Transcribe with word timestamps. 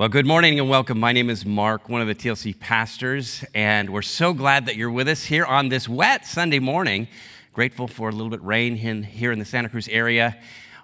Well, 0.00 0.08
good 0.08 0.24
morning 0.24 0.58
and 0.58 0.70
welcome. 0.70 0.98
My 0.98 1.12
name 1.12 1.28
is 1.28 1.44
Mark, 1.44 1.90
one 1.90 2.00
of 2.00 2.06
the 2.06 2.14
TLC 2.14 2.58
pastors, 2.58 3.44
and 3.54 3.90
we're 3.90 4.00
so 4.00 4.32
glad 4.32 4.64
that 4.64 4.76
you're 4.76 4.90
with 4.90 5.08
us 5.08 5.24
here 5.24 5.44
on 5.44 5.68
this 5.68 5.90
wet 5.90 6.24
Sunday 6.24 6.58
morning. 6.58 7.06
Grateful 7.52 7.86
for 7.86 8.08
a 8.08 8.12
little 8.12 8.30
bit 8.30 8.42
rain 8.42 8.78
in, 8.78 9.02
here 9.02 9.30
in 9.30 9.38
the 9.38 9.44
Santa 9.44 9.68
Cruz 9.68 9.88
area, 9.88 10.38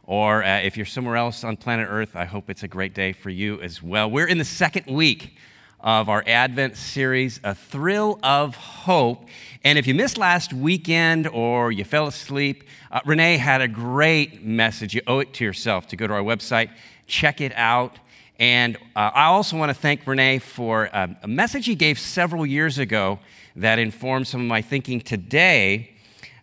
or 0.05 0.45
uh, 0.45 0.59
if 0.59 0.77
you're 0.77 0.85
somewhere 0.85 1.17
else 1.17 1.45
on 1.45 1.57
planet 1.57 1.89
Earth, 1.91 2.15
I 2.15 2.27
hope 2.27 2.51
it's 2.51 2.63
a 2.63 2.69
great 2.69 2.93
day 2.93 3.15
for 3.15 3.31
you 3.31 3.59
as 3.63 3.83
well. 3.83 4.11
We're 4.11 4.27
in 4.27 4.37
the 4.37 4.45
second 4.45 4.95
week 4.95 5.35
of 5.81 6.11
our 6.11 6.23
Advent 6.27 6.77
series, 6.77 7.41
A 7.43 7.55
Thrill 7.55 8.19
of 8.23 8.55
Hope. 8.55 9.29
And 9.65 9.79
if 9.79 9.87
you 9.87 9.95
missed 9.95 10.19
last 10.19 10.53
weekend 10.53 11.27
or 11.27 11.73
you 11.73 11.85
fell 11.85 12.07
asleep, 12.07 12.65
uh, 12.93 13.01
Renee 13.07 13.39
had 13.39 13.63
a 13.63 13.69
great 13.69 14.45
message. 14.45 14.93
You 14.93 15.01
owe 15.07 15.21
it 15.21 15.33
to 15.35 15.45
yourself 15.45 15.87
to 15.87 15.97
go 15.97 16.07
to 16.07 16.13
our 16.13 16.23
website, 16.23 16.69
check 17.07 17.41
it 17.41 17.55
out. 17.57 17.99
And 18.39 18.77
uh, 18.95 19.11
I 19.15 19.25
also 19.25 19.57
want 19.57 19.71
to 19.71 19.75
thank 19.75 20.07
Renee 20.07 20.41
for 20.41 20.95
uh, 20.95 21.09
a 21.23 21.29
message 21.29 21.65
he 21.65 21.75
gave 21.75 21.99
several 21.99 22.45
years 22.45 22.79
ago 22.79 23.19
that 23.57 23.79
informed 23.79 24.29
some 24.29 24.43
of 24.43 24.47
my 24.47 24.61
thinking 24.61 25.01
today. 25.01 25.95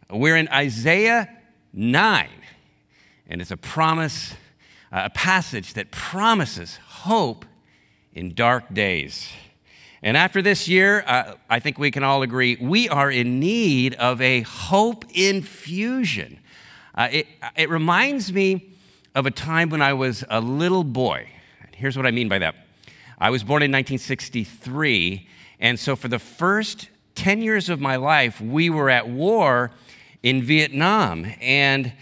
We're 0.09 0.37
in 0.37 0.47
Isaiah 0.47 1.29
9, 1.71 2.29
and 3.27 3.41
it's 3.41 3.51
a 3.51 3.57
promise, 3.57 4.33
uh, 4.91 5.03
a 5.05 5.09
passage 5.11 5.75
that 5.75 5.91
promises 5.91 6.79
hope 6.87 7.45
in 8.13 8.33
dark 8.33 8.73
days. 8.73 9.29
And 10.01 10.17
after 10.17 10.41
this 10.41 10.67
year, 10.67 11.03
uh, 11.05 11.35
I 11.47 11.59
think 11.59 11.77
we 11.77 11.91
can 11.91 12.03
all 12.03 12.23
agree 12.23 12.57
we 12.59 12.89
are 12.89 13.11
in 13.11 13.39
need 13.39 13.93
of 13.95 14.19
a 14.19 14.41
hope 14.41 15.05
infusion. 15.13 16.39
Uh, 16.95 17.09
it, 17.11 17.27
it 17.55 17.69
reminds 17.69 18.33
me 18.33 18.73
of 19.13 19.27
a 19.27 19.31
time 19.31 19.69
when 19.69 19.81
I 19.81 19.93
was 19.93 20.23
a 20.27 20.41
little 20.41 20.83
boy. 20.83 21.27
Here's 21.75 21.97
what 21.97 22.05
I 22.05 22.11
mean 22.11 22.29
by 22.29 22.39
that. 22.39 22.55
I 23.17 23.29
was 23.29 23.43
born 23.43 23.63
in 23.63 23.71
1963, 23.71 25.27
and 25.59 25.79
so 25.79 25.95
for 25.95 26.07
the 26.07 26.19
first 26.19 26.89
10 27.15 27.41
years 27.41 27.69
of 27.69 27.79
my 27.79 27.95
life, 27.95 28.39
we 28.39 28.69
were 28.69 28.89
at 28.89 29.07
war 29.07 29.71
in 30.21 30.41
Vietnam. 30.41 31.25
And 31.41 31.93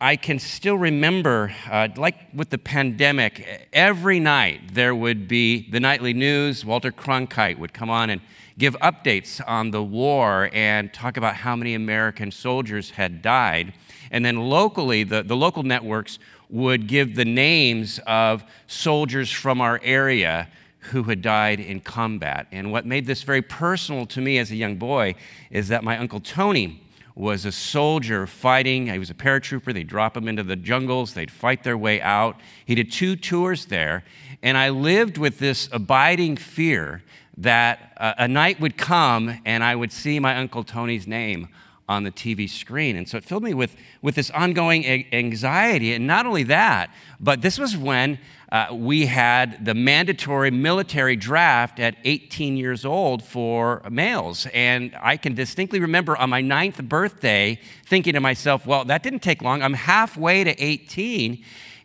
I 0.00 0.16
can 0.16 0.38
still 0.38 0.76
remember, 0.76 1.54
uh, 1.70 1.88
like 1.96 2.16
with 2.34 2.50
the 2.50 2.58
pandemic, 2.58 3.68
every 3.72 4.20
night 4.20 4.74
there 4.74 4.94
would 4.94 5.26
be 5.28 5.70
the 5.70 5.80
nightly 5.80 6.12
news. 6.12 6.64
Walter 6.64 6.92
Cronkite 6.92 7.58
would 7.58 7.72
come 7.72 7.88
on 7.88 8.10
and 8.10 8.20
give 8.58 8.76
updates 8.80 9.40
on 9.46 9.70
the 9.70 9.82
war 9.82 10.50
and 10.52 10.92
talk 10.92 11.16
about 11.16 11.36
how 11.36 11.56
many 11.56 11.74
American 11.74 12.30
soldiers 12.30 12.90
had 12.90 13.22
died. 13.22 13.72
And 14.10 14.24
then 14.24 14.36
locally, 14.36 15.02
the, 15.02 15.22
the 15.22 15.36
local 15.36 15.62
networks 15.62 16.18
would 16.48 16.86
give 16.86 17.14
the 17.14 17.24
names 17.24 18.00
of 18.06 18.44
soldiers 18.66 19.30
from 19.30 19.60
our 19.60 19.80
area 19.82 20.48
who 20.90 21.04
had 21.04 21.20
died 21.20 21.58
in 21.60 21.80
combat. 21.80 22.46
And 22.52 22.70
what 22.70 22.86
made 22.86 23.06
this 23.06 23.22
very 23.22 23.42
personal 23.42 24.06
to 24.06 24.20
me 24.20 24.38
as 24.38 24.50
a 24.50 24.56
young 24.56 24.76
boy 24.76 25.16
is 25.50 25.68
that 25.68 25.82
my 25.82 25.98
Uncle 25.98 26.20
Tony 26.20 26.82
was 27.16 27.44
a 27.46 27.52
soldier 27.52 28.26
fighting. 28.26 28.86
He 28.86 28.98
was 28.98 29.10
a 29.10 29.14
paratrooper. 29.14 29.72
They'd 29.72 29.88
drop 29.88 30.16
him 30.16 30.28
into 30.28 30.42
the 30.42 30.54
jungles, 30.54 31.14
they'd 31.14 31.30
fight 31.30 31.64
their 31.64 31.78
way 31.78 32.00
out. 32.00 32.38
He 32.64 32.74
did 32.74 32.92
two 32.92 33.16
tours 33.16 33.66
there. 33.66 34.04
And 34.42 34.56
I 34.56 34.68
lived 34.68 35.16
with 35.16 35.38
this 35.38 35.68
abiding 35.72 36.36
fear 36.36 37.02
that 37.38 37.92
uh, 37.96 38.14
a 38.18 38.28
night 38.28 38.60
would 38.60 38.76
come 38.76 39.40
and 39.44 39.64
I 39.64 39.74
would 39.74 39.92
see 39.92 40.20
my 40.20 40.36
Uncle 40.36 40.62
Tony's 40.62 41.06
name 41.06 41.48
on 41.88 42.02
the 42.02 42.10
TV 42.10 42.48
screen. 42.48 42.96
And 42.96 43.08
so 43.08 43.16
it 43.16 43.24
filled 43.24 43.44
me 43.44 43.54
with, 43.54 43.76
with 44.02 44.16
this 44.16 44.30
ongoing 44.30 44.84
anxiety. 45.12 45.92
And 45.94 46.06
not 46.06 46.26
only 46.26 46.42
that, 46.44 46.90
but 47.20 47.42
this 47.42 47.58
was 47.58 47.76
when 47.76 48.18
uh, 48.50 48.68
we 48.72 49.06
had 49.06 49.64
the 49.64 49.74
mandatory 49.74 50.50
military 50.50 51.16
draft 51.16 51.78
at 51.78 51.96
18 52.04 52.56
years 52.56 52.84
old 52.84 53.22
for 53.22 53.82
males. 53.90 54.46
And 54.52 54.96
I 55.00 55.16
can 55.16 55.34
distinctly 55.34 55.80
remember 55.80 56.16
on 56.16 56.30
my 56.30 56.40
ninth 56.40 56.82
birthday 56.82 57.58
thinking 57.84 58.14
to 58.14 58.20
myself, 58.20 58.66
well, 58.66 58.84
that 58.84 59.02
didn't 59.02 59.20
take 59.20 59.42
long. 59.42 59.62
I'm 59.62 59.74
halfway 59.74 60.44
to 60.44 60.62
18. 60.62 61.42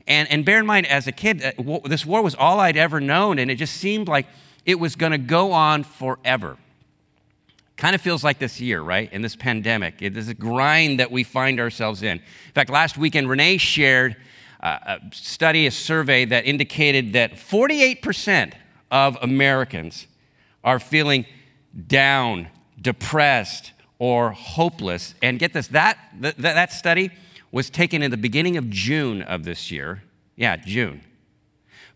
And, 0.08 0.32
and 0.32 0.44
bear 0.44 0.60
in 0.60 0.66
mind, 0.66 0.88
as 0.88 1.08
a 1.08 1.12
kid, 1.12 1.44
uh, 1.44 1.80
this 1.86 2.06
war 2.06 2.22
was 2.22 2.36
all 2.36 2.60
I'd 2.60 2.78
ever 2.78 3.00
known, 3.00 3.38
and 3.40 3.52
it 3.52 3.56
just 3.56 3.76
seemed 3.76 4.08
like 4.08 4.28
it 4.66 4.80
was 4.80 4.96
going 4.96 5.12
to 5.12 5.18
go 5.18 5.52
on 5.52 5.84
forever. 5.84 6.58
Kind 7.82 7.96
of 7.96 8.02
feels 8.02 8.24
like 8.24 8.38
this 8.38 8.62
year, 8.62 8.80
right? 8.80 9.12
In 9.12 9.24
this 9.24 9.36
pandemic. 9.36 10.04
It 10.04 10.16
is 10.16 10.28
a 10.28 10.36
grind 10.36 11.00
that 11.00 11.10
we 11.10 11.24
find 11.24 11.60
ourselves 11.60 12.04
in. 12.04 12.20
In 12.20 12.54
fact, 12.54 12.70
last 12.70 12.96
weekend, 12.96 13.28
Renee 13.28 13.58
shared 13.58 14.18
uh, 14.62 14.78
a 14.86 15.00
study, 15.12 15.66
a 15.66 15.72
survey 15.72 16.26
that 16.26 16.46
indicated 16.46 17.14
that 17.14 17.34
48% 17.34 18.54
of 18.92 19.18
Americans 19.24 20.06
are 20.64 20.78
feeling 20.78 21.26
down, 21.88 22.50
depressed, 22.80 23.72
or 23.98 24.30
hopeless. 24.30 25.16
And 25.24 25.40
get 25.40 25.54
this 25.54 25.66
that, 25.70 25.98
that, 26.20 26.38
that 26.38 26.72
study 26.72 27.10
was 27.52 27.72
taken 27.72 28.04
in 28.04 28.12
the 28.12 28.18
beginning 28.18 28.58
of 28.58 28.70
June 28.70 29.24
of 29.24 29.44
this 29.44 29.72
year. 29.72 30.04
Yeah, 30.36 30.56
June 30.56 31.02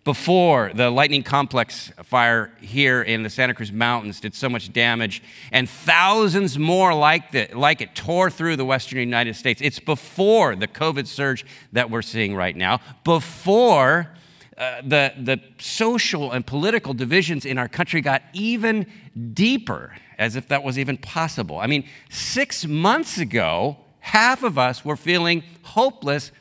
before 0.05 0.71
the 0.73 0.89
lightning 0.91 1.23
complex 1.23 1.91
fire 2.03 2.51
here 2.61 3.01
in 3.01 3.23
the 3.23 3.29
Santa 3.29 3.55
Cruz 3.55 3.71
Mountains 3.71 4.19
did 4.19 4.35
so 4.35 4.47
much 4.47 4.71
damage, 4.71 5.21
and 5.51 5.67
thousands 5.67 6.59
more 6.59 6.93
like, 6.93 7.31
the, 7.31 7.49
like 7.53 7.81
it 7.81 7.95
tore 7.95 8.29
through 8.29 8.55
the 8.55 8.63
western 8.63 8.99
United 8.99 9.35
States. 9.35 9.61
It's 9.61 9.79
before 9.79 10.55
the 10.55 10.67
COVID 10.67 11.07
surge 11.07 11.43
that 11.73 11.89
we're 11.89 12.03
seeing 12.03 12.35
right 12.35 12.55
now, 12.55 12.81
before 13.03 14.11
uh, 14.57 14.81
the, 14.83 15.11
the 15.17 15.41
social 15.57 16.31
and 16.31 16.45
political 16.45 16.93
divisions 16.93 17.43
in 17.43 17.57
our 17.57 17.67
country 17.67 17.99
got 17.99 18.21
even 18.31 18.85
deeper, 19.33 19.95
as 20.19 20.35
if 20.35 20.47
that 20.49 20.63
was 20.63 20.77
even 20.77 20.97
possible. 20.97 21.57
I 21.57 21.65
mean, 21.65 21.83
six 22.11 22.63
months 22.65 23.17
ago, 23.17 23.77
half 24.01 24.43
of 24.43 24.59
us 24.59 24.85
were 24.85 24.95
feeling 24.95 25.43
hopeless. 25.63 26.31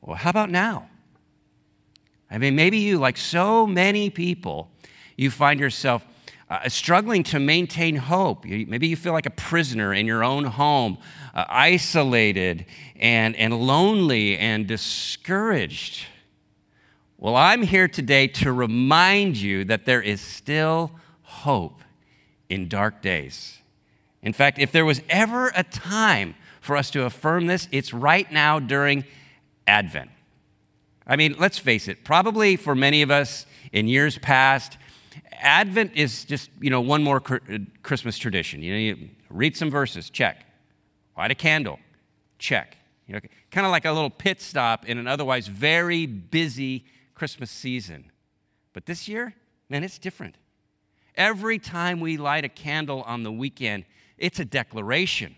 Well, 0.00 0.16
how 0.16 0.30
about 0.30 0.50
now? 0.50 0.88
I 2.30 2.38
mean, 2.38 2.54
maybe 2.54 2.78
you, 2.78 2.98
like 2.98 3.16
so 3.16 3.66
many 3.66 4.10
people, 4.10 4.70
you 5.16 5.30
find 5.30 5.58
yourself 5.58 6.04
uh, 6.50 6.68
struggling 6.68 7.22
to 7.24 7.38
maintain 7.38 7.96
hope. 7.96 8.46
You, 8.46 8.66
maybe 8.66 8.86
you 8.86 8.96
feel 8.96 9.12
like 9.12 9.26
a 9.26 9.30
prisoner 9.30 9.92
in 9.92 10.06
your 10.06 10.24
own 10.24 10.44
home, 10.44 10.98
uh, 11.34 11.44
isolated 11.48 12.66
and, 12.96 13.36
and 13.36 13.58
lonely 13.58 14.36
and 14.38 14.66
discouraged. 14.66 16.06
Well, 17.18 17.36
I'm 17.36 17.62
here 17.62 17.88
today 17.88 18.28
to 18.28 18.52
remind 18.52 19.36
you 19.36 19.64
that 19.64 19.84
there 19.84 20.00
is 20.00 20.20
still 20.20 20.92
hope 21.22 21.82
in 22.48 22.68
dark 22.68 23.02
days. 23.02 23.58
In 24.22 24.32
fact, 24.32 24.58
if 24.58 24.72
there 24.72 24.84
was 24.84 25.02
ever 25.08 25.52
a 25.54 25.64
time 25.64 26.34
for 26.60 26.76
us 26.76 26.90
to 26.90 27.04
affirm 27.04 27.46
this, 27.46 27.68
it's 27.72 27.92
right 27.92 28.30
now 28.30 28.58
during 28.58 29.04
Advent. 29.66 30.10
I 31.08 31.16
mean, 31.16 31.36
let's 31.38 31.58
face 31.58 31.88
it, 31.88 32.04
probably 32.04 32.56
for 32.56 32.74
many 32.74 33.00
of 33.00 33.10
us 33.10 33.46
in 33.72 33.88
years 33.88 34.18
past, 34.18 34.76
Advent 35.32 35.92
is 35.94 36.24
just, 36.26 36.50
you 36.60 36.68
know, 36.68 36.82
one 36.82 37.02
more 37.02 37.20
Christmas 37.82 38.18
tradition. 38.18 38.62
You 38.62 38.72
know, 38.72 38.78
you 38.78 39.08
read 39.30 39.56
some 39.56 39.70
verses, 39.70 40.10
check. 40.10 40.44
Light 41.16 41.30
a 41.30 41.34
candle, 41.34 41.78
check. 42.38 42.76
You 43.06 43.14
know, 43.14 43.20
kind 43.50 43.64
of 43.64 43.72
like 43.72 43.86
a 43.86 43.92
little 43.92 44.10
pit 44.10 44.42
stop 44.42 44.84
in 44.84 44.98
an 44.98 45.06
otherwise 45.06 45.48
very 45.48 46.04
busy 46.04 46.84
Christmas 47.14 47.50
season. 47.50 48.12
But 48.74 48.84
this 48.84 49.08
year, 49.08 49.34
man, 49.70 49.82
it's 49.82 49.98
different. 49.98 50.34
Every 51.14 51.58
time 51.58 52.00
we 52.00 52.18
light 52.18 52.44
a 52.44 52.48
candle 52.48 53.02
on 53.02 53.22
the 53.22 53.32
weekend, 53.32 53.86
it's 54.18 54.38
a 54.38 54.44
declaration. 54.44 55.36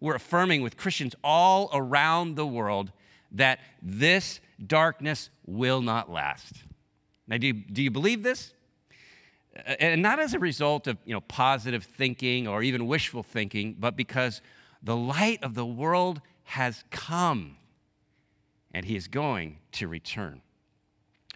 We're 0.00 0.14
affirming 0.14 0.62
with 0.62 0.76
Christians 0.76 1.14
all 1.22 1.68
around 1.72 2.36
the 2.36 2.46
world 2.46 2.90
that 3.32 3.60
this 3.82 4.40
darkness 4.64 5.30
will 5.46 5.80
not 5.80 6.10
last. 6.10 6.64
Now, 7.26 7.36
do 7.36 7.48
you, 7.48 7.52
do 7.52 7.82
you 7.82 7.90
believe 7.90 8.22
this? 8.22 8.54
And 9.78 10.02
not 10.02 10.20
as 10.20 10.34
a 10.34 10.38
result 10.38 10.86
of 10.86 10.98
you 11.04 11.12
know, 11.12 11.20
positive 11.20 11.84
thinking 11.84 12.46
or 12.46 12.62
even 12.62 12.86
wishful 12.86 13.22
thinking, 13.22 13.76
but 13.78 13.96
because 13.96 14.40
the 14.82 14.96
light 14.96 15.42
of 15.42 15.54
the 15.54 15.66
world 15.66 16.20
has 16.44 16.84
come 16.90 17.56
and 18.72 18.86
he 18.86 18.96
is 18.96 19.08
going 19.08 19.58
to 19.72 19.88
return. 19.88 20.40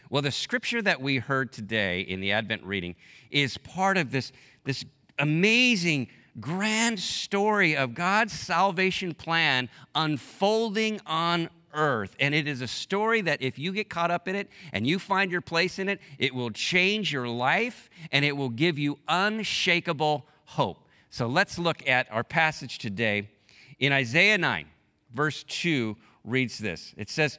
Well, 0.08 0.22
the 0.22 0.30
scripture 0.30 0.82
that 0.82 1.00
we 1.00 1.16
heard 1.16 1.52
today 1.52 2.02
in 2.02 2.20
the 2.20 2.32
Advent 2.32 2.64
reading 2.64 2.96
is 3.30 3.56
part 3.58 3.96
of 3.96 4.12
this, 4.12 4.30
this 4.64 4.84
amazing, 5.18 6.08
grand 6.38 7.00
story 7.00 7.76
of 7.76 7.94
God's 7.94 8.32
salvation 8.32 9.14
plan 9.14 9.68
unfolding 9.94 11.00
on 11.06 11.48
earth. 11.72 12.14
And 12.20 12.34
it 12.34 12.46
is 12.46 12.60
a 12.60 12.68
story 12.68 13.20
that 13.22 13.42
if 13.42 13.58
you 13.58 13.72
get 13.72 13.88
caught 13.88 14.10
up 14.10 14.28
in 14.28 14.34
it 14.34 14.48
and 14.72 14.86
you 14.86 14.98
find 14.98 15.30
your 15.30 15.40
place 15.40 15.78
in 15.78 15.88
it, 15.88 16.00
it 16.18 16.34
will 16.34 16.50
change 16.50 17.12
your 17.12 17.28
life 17.28 17.90
and 18.10 18.24
it 18.24 18.36
will 18.36 18.48
give 18.48 18.78
you 18.78 18.98
unshakable 19.08 20.26
hope. 20.44 20.88
So 21.10 21.26
let's 21.26 21.58
look 21.58 21.86
at 21.88 22.10
our 22.10 22.24
passage 22.24 22.78
today. 22.78 23.30
In 23.78 23.92
Isaiah 23.92 24.38
9, 24.38 24.66
verse 25.12 25.44
2 25.44 25.96
reads 26.24 26.58
this 26.58 26.94
It 26.96 27.10
says, 27.10 27.38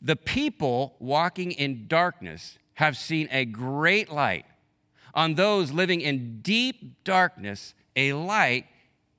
The 0.00 0.16
people 0.16 0.96
walking 0.98 1.52
in 1.52 1.88
darkness 1.88 2.58
have 2.74 2.96
seen 2.96 3.28
a 3.30 3.44
great 3.44 4.10
light. 4.10 4.46
On 5.14 5.34
those 5.34 5.72
living 5.72 6.00
in 6.00 6.40
deep 6.40 7.04
darkness, 7.04 7.74
a 7.94 8.14
light 8.14 8.66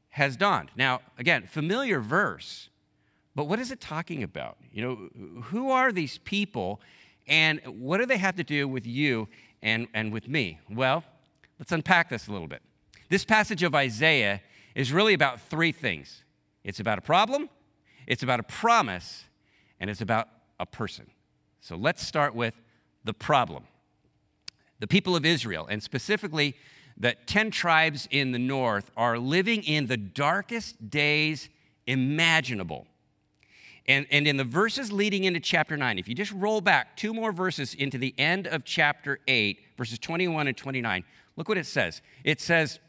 has 0.10 0.38
dawned. 0.38 0.70
Now, 0.76 1.02
again, 1.18 1.48
familiar 1.48 2.00
verse, 2.00 2.70
but 3.36 3.46
what 3.46 3.60
is 3.60 3.72
it 3.72 3.82
talking 3.82 4.24
about? 4.24 4.58
You 4.72 4.82
know, 4.84 5.42
who 5.44 5.72
are 5.72 5.92
these 5.92 6.18
people 6.20 6.82
and 7.28 7.62
what 7.66 7.98
do 7.98 8.06
they 8.06 8.18
have 8.18 8.36
to 8.36 8.44
do 8.44 8.68
with 8.68 8.86
you 8.86 9.28
and, 9.62 9.88
and 9.94 10.12
with 10.12 10.28
me? 10.28 10.60
Well, 10.70 11.04
let's 11.60 11.72
unpack 11.72 12.10
this 12.10 12.28
a 12.28 12.32
little 12.32 12.48
bit. 12.48 12.62
This 13.10 13.24
passage 13.24 13.64
of 13.64 13.74
Isaiah 13.74 14.42
is 14.76 14.92
really 14.92 15.14
about 15.14 15.42
three 15.42 15.72
things 15.72 16.24
it's 16.64 16.80
about 16.80 16.98
a 16.98 17.02
problem, 17.02 17.50
it's 18.08 18.24
about 18.24 18.40
a 18.40 18.44
promise, 18.44 19.26
and 19.80 19.90
it's 19.90 20.00
about 20.00 20.30
a 20.60 20.66
person. 20.66 21.08
So 21.60 21.76
let's 21.76 22.06
start 22.06 22.34
with 22.34 22.54
the 23.04 23.14
problem. 23.14 23.66
The 24.80 24.88
people 24.88 25.16
of 25.16 25.26
Israel, 25.26 25.68
and 25.70 25.84
specifically 25.84 26.56
the 26.98 27.16
10 27.26 27.52
tribes 27.52 28.08
in 28.12 28.32
the 28.32 28.40
north, 28.40 28.92
are 28.96 29.18
living 29.18 29.64
in 29.64 29.88
the 29.88 29.98
darkest 29.98 30.90
days 30.90 31.50
imaginable. 31.86 32.88
And, 33.86 34.08
and 34.12 34.28
in 34.28 34.38
the 34.38 34.46
verses 34.46 34.92
leading 34.92 35.26
into 35.26 35.40
chapter 35.40 35.76
9, 35.76 36.00
if 36.00 36.08
you 36.08 36.16
just 36.16 36.32
roll 36.32 36.62
back 36.62 36.96
two 36.96 37.14
more 37.14 37.34
verses 37.34 37.74
into 37.74 37.98
the 37.98 38.14
end 38.18 38.48
of 38.48 38.64
chapter 38.64 39.20
8, 39.28 39.60
verses 39.78 40.00
21 40.00 40.48
and 40.48 40.56
29, 40.56 41.04
look 41.36 41.50
what 41.50 41.58
it 41.58 41.66
says. 41.66 42.02
It 42.24 42.40
says, 42.40 42.80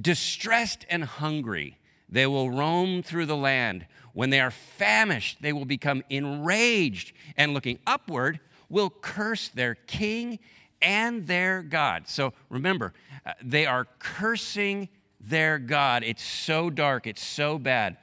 Distressed 0.00 0.86
and 0.88 1.04
hungry, 1.04 1.78
they 2.08 2.26
will 2.26 2.50
roam 2.50 3.02
through 3.02 3.26
the 3.26 3.36
land. 3.36 3.86
When 4.12 4.30
they 4.30 4.40
are 4.40 4.50
famished, 4.50 5.42
they 5.42 5.52
will 5.52 5.64
become 5.64 6.04
enraged, 6.08 7.12
and 7.36 7.52
looking 7.52 7.80
upward, 7.86 8.38
will 8.68 8.90
curse 8.90 9.48
their 9.48 9.74
king 9.74 10.38
and 10.80 11.26
their 11.26 11.62
God. 11.62 12.08
So 12.08 12.32
remember, 12.48 12.92
uh, 13.26 13.32
they 13.42 13.66
are 13.66 13.86
cursing 13.98 14.88
their 15.20 15.58
God. 15.58 16.04
It's 16.04 16.22
so 16.22 16.70
dark, 16.70 17.06
it's 17.06 17.24
so 17.24 17.58
bad. 17.58 17.96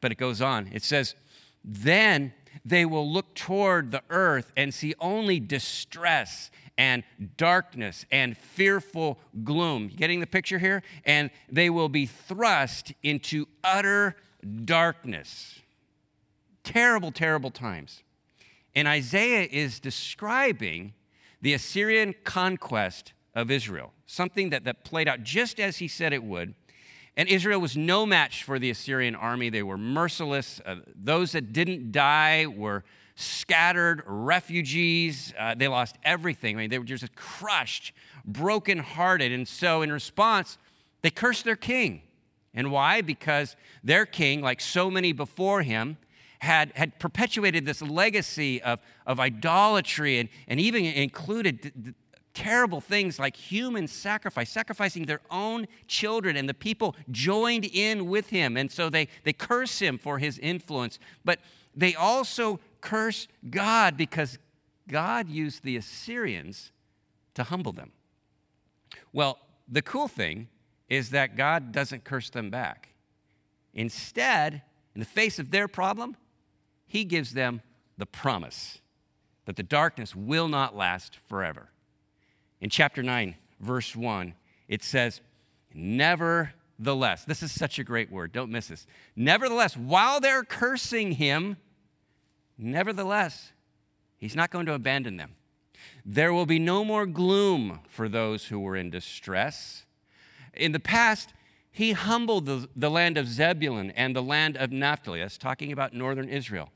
But 0.00 0.12
it 0.12 0.18
goes 0.18 0.40
on. 0.40 0.68
It 0.72 0.82
says, 0.82 1.14
then 1.64 2.32
they 2.64 2.84
will 2.84 3.10
look 3.10 3.34
toward 3.34 3.90
the 3.90 4.02
earth 4.10 4.52
and 4.56 4.72
see 4.72 4.94
only 5.00 5.40
distress 5.40 6.50
and 6.76 7.02
darkness 7.36 8.06
and 8.10 8.36
fearful 8.36 9.18
gloom. 9.44 9.88
Getting 9.88 10.20
the 10.20 10.26
picture 10.26 10.58
here? 10.58 10.82
And 11.04 11.30
they 11.50 11.68
will 11.68 11.88
be 11.88 12.06
thrust 12.06 12.92
into 13.02 13.46
utter 13.62 14.16
darkness. 14.64 15.60
Terrible, 16.64 17.12
terrible 17.12 17.50
times. 17.50 18.02
And 18.74 18.86
Isaiah 18.88 19.48
is 19.50 19.80
describing 19.80 20.94
the 21.42 21.54
Assyrian 21.54 22.14
conquest 22.24 23.12
of 23.34 23.50
Israel, 23.50 23.92
something 24.06 24.50
that, 24.50 24.64
that 24.64 24.84
played 24.84 25.08
out 25.08 25.22
just 25.22 25.58
as 25.60 25.78
he 25.78 25.88
said 25.88 26.12
it 26.12 26.22
would. 26.22 26.54
And 27.20 27.28
Israel 27.28 27.60
was 27.60 27.76
no 27.76 28.06
match 28.06 28.44
for 28.44 28.58
the 28.58 28.70
Assyrian 28.70 29.14
army. 29.14 29.50
They 29.50 29.62
were 29.62 29.76
merciless. 29.76 30.58
Uh, 30.64 30.76
those 30.96 31.32
that 31.32 31.52
didn't 31.52 31.92
die 31.92 32.46
were 32.46 32.82
scattered 33.14 34.02
refugees. 34.06 35.34
Uh, 35.38 35.54
they 35.54 35.68
lost 35.68 35.96
everything. 36.02 36.56
I 36.56 36.60
mean, 36.60 36.70
they 36.70 36.78
were 36.78 36.84
just 36.86 37.14
crushed, 37.14 37.92
brokenhearted. 38.24 39.32
And 39.32 39.46
so, 39.46 39.82
in 39.82 39.92
response, 39.92 40.56
they 41.02 41.10
cursed 41.10 41.44
their 41.44 41.56
king. 41.56 42.00
And 42.54 42.72
why? 42.72 43.02
Because 43.02 43.54
their 43.84 44.06
king, 44.06 44.40
like 44.40 44.62
so 44.62 44.90
many 44.90 45.12
before 45.12 45.60
him, 45.60 45.98
had, 46.38 46.72
had 46.74 46.98
perpetuated 46.98 47.66
this 47.66 47.82
legacy 47.82 48.62
of, 48.62 48.80
of 49.06 49.20
idolatry 49.20 50.20
and, 50.20 50.30
and 50.48 50.58
even 50.58 50.86
included 50.86 51.94
terrible 52.34 52.80
things 52.80 53.18
like 53.18 53.36
human 53.36 53.86
sacrifice, 53.88 54.50
sacrificing 54.50 55.06
their 55.06 55.20
own 55.30 55.66
children, 55.86 56.36
and 56.36 56.48
the 56.48 56.54
people 56.54 56.94
joined 57.10 57.64
in 57.64 58.06
with 58.06 58.30
him. 58.30 58.56
And 58.56 58.70
so 58.70 58.88
they, 58.88 59.08
they 59.24 59.32
curse 59.32 59.78
him 59.78 59.98
for 59.98 60.18
his 60.18 60.38
influence. 60.38 60.98
But 61.24 61.40
they 61.74 61.94
also 61.94 62.60
curse 62.80 63.28
God 63.48 63.96
because 63.96 64.38
God 64.88 65.28
used 65.28 65.62
the 65.62 65.76
Assyrians 65.76 66.72
to 67.34 67.44
humble 67.44 67.72
them. 67.72 67.92
Well, 69.12 69.38
the 69.68 69.82
cool 69.82 70.08
thing 70.08 70.48
is 70.88 71.10
that 71.10 71.36
God 71.36 71.72
doesn't 71.72 72.04
curse 72.04 72.30
them 72.30 72.50
back. 72.50 72.88
Instead, 73.72 74.62
in 74.94 75.00
the 75.00 75.06
face 75.06 75.38
of 75.38 75.50
their 75.50 75.68
problem, 75.68 76.16
he 76.86 77.04
gives 77.04 77.34
them 77.34 77.62
the 77.96 78.06
promise 78.06 78.80
that 79.44 79.56
the 79.56 79.62
darkness 79.62 80.16
will 80.16 80.48
not 80.48 80.76
last 80.76 81.18
forever. 81.28 81.70
In 82.60 82.70
chapter 82.70 83.02
9, 83.02 83.34
verse 83.60 83.96
1, 83.96 84.34
it 84.68 84.82
says, 84.82 85.20
Nevertheless, 85.72 87.24
this 87.24 87.42
is 87.42 87.52
such 87.52 87.78
a 87.78 87.84
great 87.84 88.10
word, 88.10 88.32
don't 88.32 88.50
miss 88.50 88.68
this. 88.68 88.86
Nevertheless, 89.16 89.76
while 89.76 90.20
they're 90.20 90.44
cursing 90.44 91.12
him, 91.12 91.56
nevertheless, 92.58 93.52
he's 94.16 94.36
not 94.36 94.50
going 94.50 94.66
to 94.66 94.74
abandon 94.74 95.16
them. 95.16 95.36
There 96.04 96.32
will 96.32 96.46
be 96.46 96.58
no 96.58 96.84
more 96.84 97.06
gloom 97.06 97.80
for 97.88 98.08
those 98.08 98.46
who 98.46 98.60
were 98.60 98.76
in 98.76 98.90
distress. 98.90 99.84
In 100.54 100.72
the 100.72 100.80
past, 100.80 101.32
he 101.72 101.92
humbled 101.92 102.46
the, 102.46 102.68
the 102.74 102.90
land 102.90 103.16
of 103.16 103.28
Zebulun 103.28 103.90
and 103.92 104.14
the 104.14 104.22
land 104.22 104.56
of 104.56 104.72
Naphtali. 104.72 105.20
That's 105.20 105.38
talking 105.38 105.72
about 105.72 105.94
northern 105.94 106.28
Israel. 106.28 106.70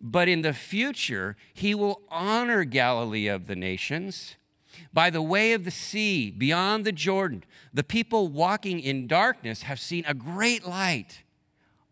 But 0.00 0.28
in 0.28 0.42
the 0.42 0.52
future, 0.52 1.36
he 1.54 1.74
will 1.74 2.02
honor 2.10 2.64
Galilee 2.64 3.28
of 3.28 3.46
the 3.46 3.56
nations. 3.56 4.36
By 4.92 5.10
the 5.10 5.22
way 5.22 5.52
of 5.52 5.64
the 5.64 5.70
sea, 5.70 6.30
beyond 6.30 6.84
the 6.84 6.92
Jordan, 6.92 7.44
the 7.72 7.84
people 7.84 8.28
walking 8.28 8.80
in 8.80 9.06
darkness 9.06 9.62
have 9.62 9.80
seen 9.80 10.04
a 10.06 10.14
great 10.14 10.66
light. 10.66 11.22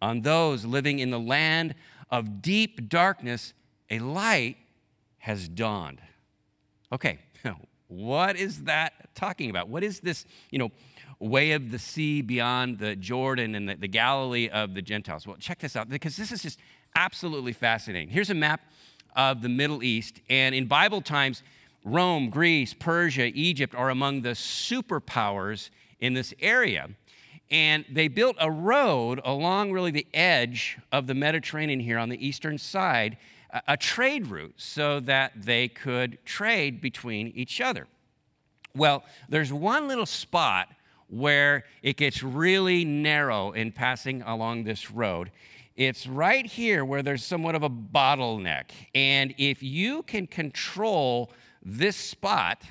On 0.00 0.20
those 0.22 0.64
living 0.64 0.98
in 1.00 1.10
the 1.10 1.18
land 1.18 1.74
of 2.10 2.40
deep 2.40 2.88
darkness, 2.88 3.52
a 3.90 3.98
light 3.98 4.56
has 5.18 5.48
dawned. 5.48 6.00
Okay, 6.92 7.18
what 7.88 8.36
is 8.36 8.64
that 8.64 9.14
talking 9.14 9.50
about? 9.50 9.68
What 9.68 9.82
is 9.82 10.00
this, 10.00 10.24
you 10.50 10.58
know, 10.58 10.70
way 11.20 11.52
of 11.52 11.70
the 11.70 11.78
sea 11.78 12.22
beyond 12.22 12.78
the 12.78 12.94
Jordan 12.96 13.54
and 13.54 13.68
the, 13.68 13.74
the 13.74 13.88
Galilee 13.88 14.48
of 14.48 14.74
the 14.74 14.82
Gentiles. 14.82 15.26
Well, 15.26 15.36
check 15.36 15.58
this 15.58 15.74
out 15.76 15.88
because 15.88 16.16
this 16.16 16.30
is 16.30 16.42
just 16.42 16.58
absolutely 16.94 17.52
fascinating. 17.52 18.08
Here's 18.08 18.30
a 18.30 18.34
map 18.34 18.60
of 19.16 19.42
the 19.42 19.48
Middle 19.48 19.82
East, 19.82 20.20
and 20.28 20.54
in 20.54 20.66
Bible 20.66 21.00
times, 21.00 21.42
Rome, 21.84 22.30
Greece, 22.30 22.74
Persia, 22.74 23.30
Egypt 23.34 23.74
are 23.74 23.90
among 23.90 24.22
the 24.22 24.30
superpowers 24.30 25.70
in 26.00 26.14
this 26.14 26.34
area. 26.40 26.88
And 27.50 27.84
they 27.90 28.08
built 28.08 28.36
a 28.38 28.50
road 28.50 29.20
along 29.24 29.72
really 29.72 29.90
the 29.90 30.06
edge 30.12 30.78
of 30.92 31.06
the 31.06 31.14
Mediterranean 31.14 31.80
here 31.80 31.98
on 31.98 32.10
the 32.10 32.26
eastern 32.26 32.58
side, 32.58 33.16
a, 33.66 33.76
trade 33.76 34.26
route 34.26 34.54
so 34.58 35.00
that 35.00 35.32
they 35.34 35.68
could 35.68 36.18
trade 36.26 36.80
between 36.82 37.28
each 37.28 37.60
other. 37.60 37.86
Well, 38.74 39.02
there's 39.28 39.52
one 39.52 39.88
little 39.88 40.06
spot 40.06 40.68
where 41.08 41.64
it 41.82 41.96
gets 41.96 42.22
really 42.22 42.84
narrow 42.84 43.52
in 43.52 43.72
passing 43.72 44.20
along 44.22 44.64
this 44.64 44.90
road. 44.90 45.30
It's 45.74 46.06
right 46.06 46.44
here 46.44 46.84
where 46.84 47.02
there's 47.02 47.24
somewhat 47.24 47.54
of 47.54 47.62
a 47.62 47.70
bottleneck. 47.70 48.64
And 48.94 49.34
if 49.38 49.62
you 49.62 50.02
can 50.02 50.26
control 50.26 51.32
this 51.62 51.96
spot, 51.96 52.62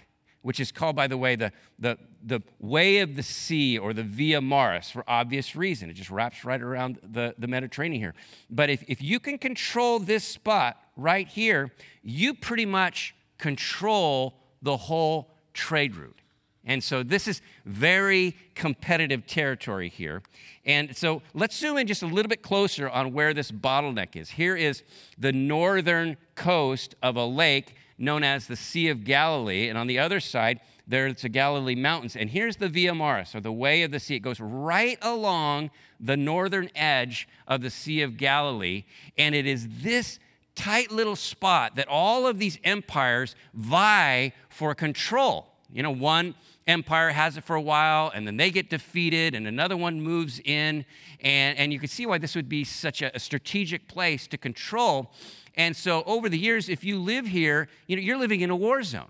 which 0.41 0.59
is 0.59 0.71
called, 0.71 0.95
by 0.95 1.07
the 1.07 1.17
way, 1.17 1.35
the, 1.35 1.51
the, 1.79 1.97
the 2.23 2.41
way 2.59 2.99
of 2.99 3.15
the 3.15 3.23
sea 3.23 3.77
or 3.77 3.93
the 3.93 4.03
Via 4.03 4.41
Maris 4.41 4.89
for 4.89 5.03
obvious 5.07 5.55
reason. 5.55 5.89
It 5.89 5.93
just 5.93 6.09
wraps 6.09 6.45
right 6.45 6.61
around 6.61 6.99
the, 7.03 7.35
the 7.37 7.47
Mediterranean 7.47 8.01
here. 8.01 8.13
But 8.49 8.69
if, 8.69 8.83
if 8.87 9.01
you 9.01 9.19
can 9.19 9.37
control 9.37 9.99
this 9.99 10.23
spot 10.23 10.77
right 10.95 11.27
here, 11.27 11.73
you 12.01 12.33
pretty 12.33 12.65
much 12.65 13.15
control 13.37 14.35
the 14.61 14.77
whole 14.77 15.31
trade 15.53 15.95
route. 15.95 16.21
And 16.67 16.83
so 16.83 17.01
this 17.01 17.29
is 17.29 17.41
very 17.65 18.35
competitive 18.53 19.25
territory 19.25 19.87
here. 19.87 20.21
And 20.65 20.95
so 20.95 21.21
let's 21.33 21.57
zoom 21.57 21.77
in 21.77 21.87
just 21.87 22.03
a 22.03 22.07
little 22.07 22.27
bit 22.27 22.41
closer 22.41 22.89
on 22.89 23.13
where 23.13 23.33
this 23.33 23.51
bottleneck 23.51 24.17
is. 24.17 24.31
Here 24.31 24.55
is 24.55 24.83
the 25.17 25.31
northern 25.31 26.17
coast 26.35 26.95
of 27.01 27.15
a 27.15 27.25
lake 27.25 27.75
known 27.97 28.23
as 28.23 28.47
the 28.47 28.55
Sea 28.55 28.89
of 28.89 29.03
Galilee. 29.03 29.67
And 29.69 29.77
on 29.77 29.87
the 29.87 29.99
other 29.99 30.19
side, 30.19 30.59
there's 30.87 31.21
the 31.21 31.29
Galilee 31.29 31.75
Mountains. 31.75 32.15
And 32.15 32.29
here's 32.29 32.57
the 32.57 32.69
Via 32.69 32.95
Maris, 32.95 33.35
or 33.35 33.41
the 33.41 33.51
Way 33.51 33.83
of 33.83 33.91
the 33.91 33.99
Sea. 33.99 34.15
It 34.15 34.19
goes 34.19 34.39
right 34.39 34.97
along 35.01 35.71
the 35.99 36.17
northern 36.17 36.69
edge 36.75 37.27
of 37.47 37.61
the 37.61 37.69
Sea 37.69 38.01
of 38.01 38.17
Galilee. 38.17 38.85
And 39.17 39.35
it 39.35 39.45
is 39.45 39.67
this 39.81 40.19
tight 40.55 40.91
little 40.91 41.15
spot 41.15 41.75
that 41.75 41.87
all 41.87 42.25
of 42.27 42.39
these 42.39 42.57
empires 42.63 43.35
vie 43.53 44.33
for 44.49 44.73
control. 44.73 45.47
You 45.71 45.83
know, 45.83 45.91
one 45.91 46.35
empire 46.65 47.09
has 47.09 47.37
it 47.37 47.43
for 47.43 47.55
a 47.55 47.61
while 47.61 48.11
and 48.13 48.27
then 48.27 48.37
they 48.37 48.51
get 48.51 48.69
defeated 48.69 49.35
and 49.35 49.47
another 49.47 49.77
one 49.77 50.01
moves 50.01 50.39
in. 50.43 50.85
And, 51.21 51.57
and 51.57 51.71
you 51.73 51.79
can 51.79 51.89
see 51.89 52.05
why 52.05 52.17
this 52.17 52.35
would 52.35 52.49
be 52.49 52.63
such 52.63 53.01
a, 53.01 53.15
a 53.15 53.19
strategic 53.19 53.87
place 53.87 54.27
to 54.27 54.37
control. 54.37 55.11
And 55.57 55.75
so 55.75 56.03
over 56.03 56.29
the 56.29 56.37
years, 56.37 56.69
if 56.69 56.83
you 56.83 56.99
live 56.99 57.25
here, 57.25 57.67
you 57.87 57.95
know, 57.95 58.01
you're 58.01 58.17
living 58.17 58.41
in 58.41 58.51
a 58.51 58.55
war 58.55 58.83
zone. 58.83 59.09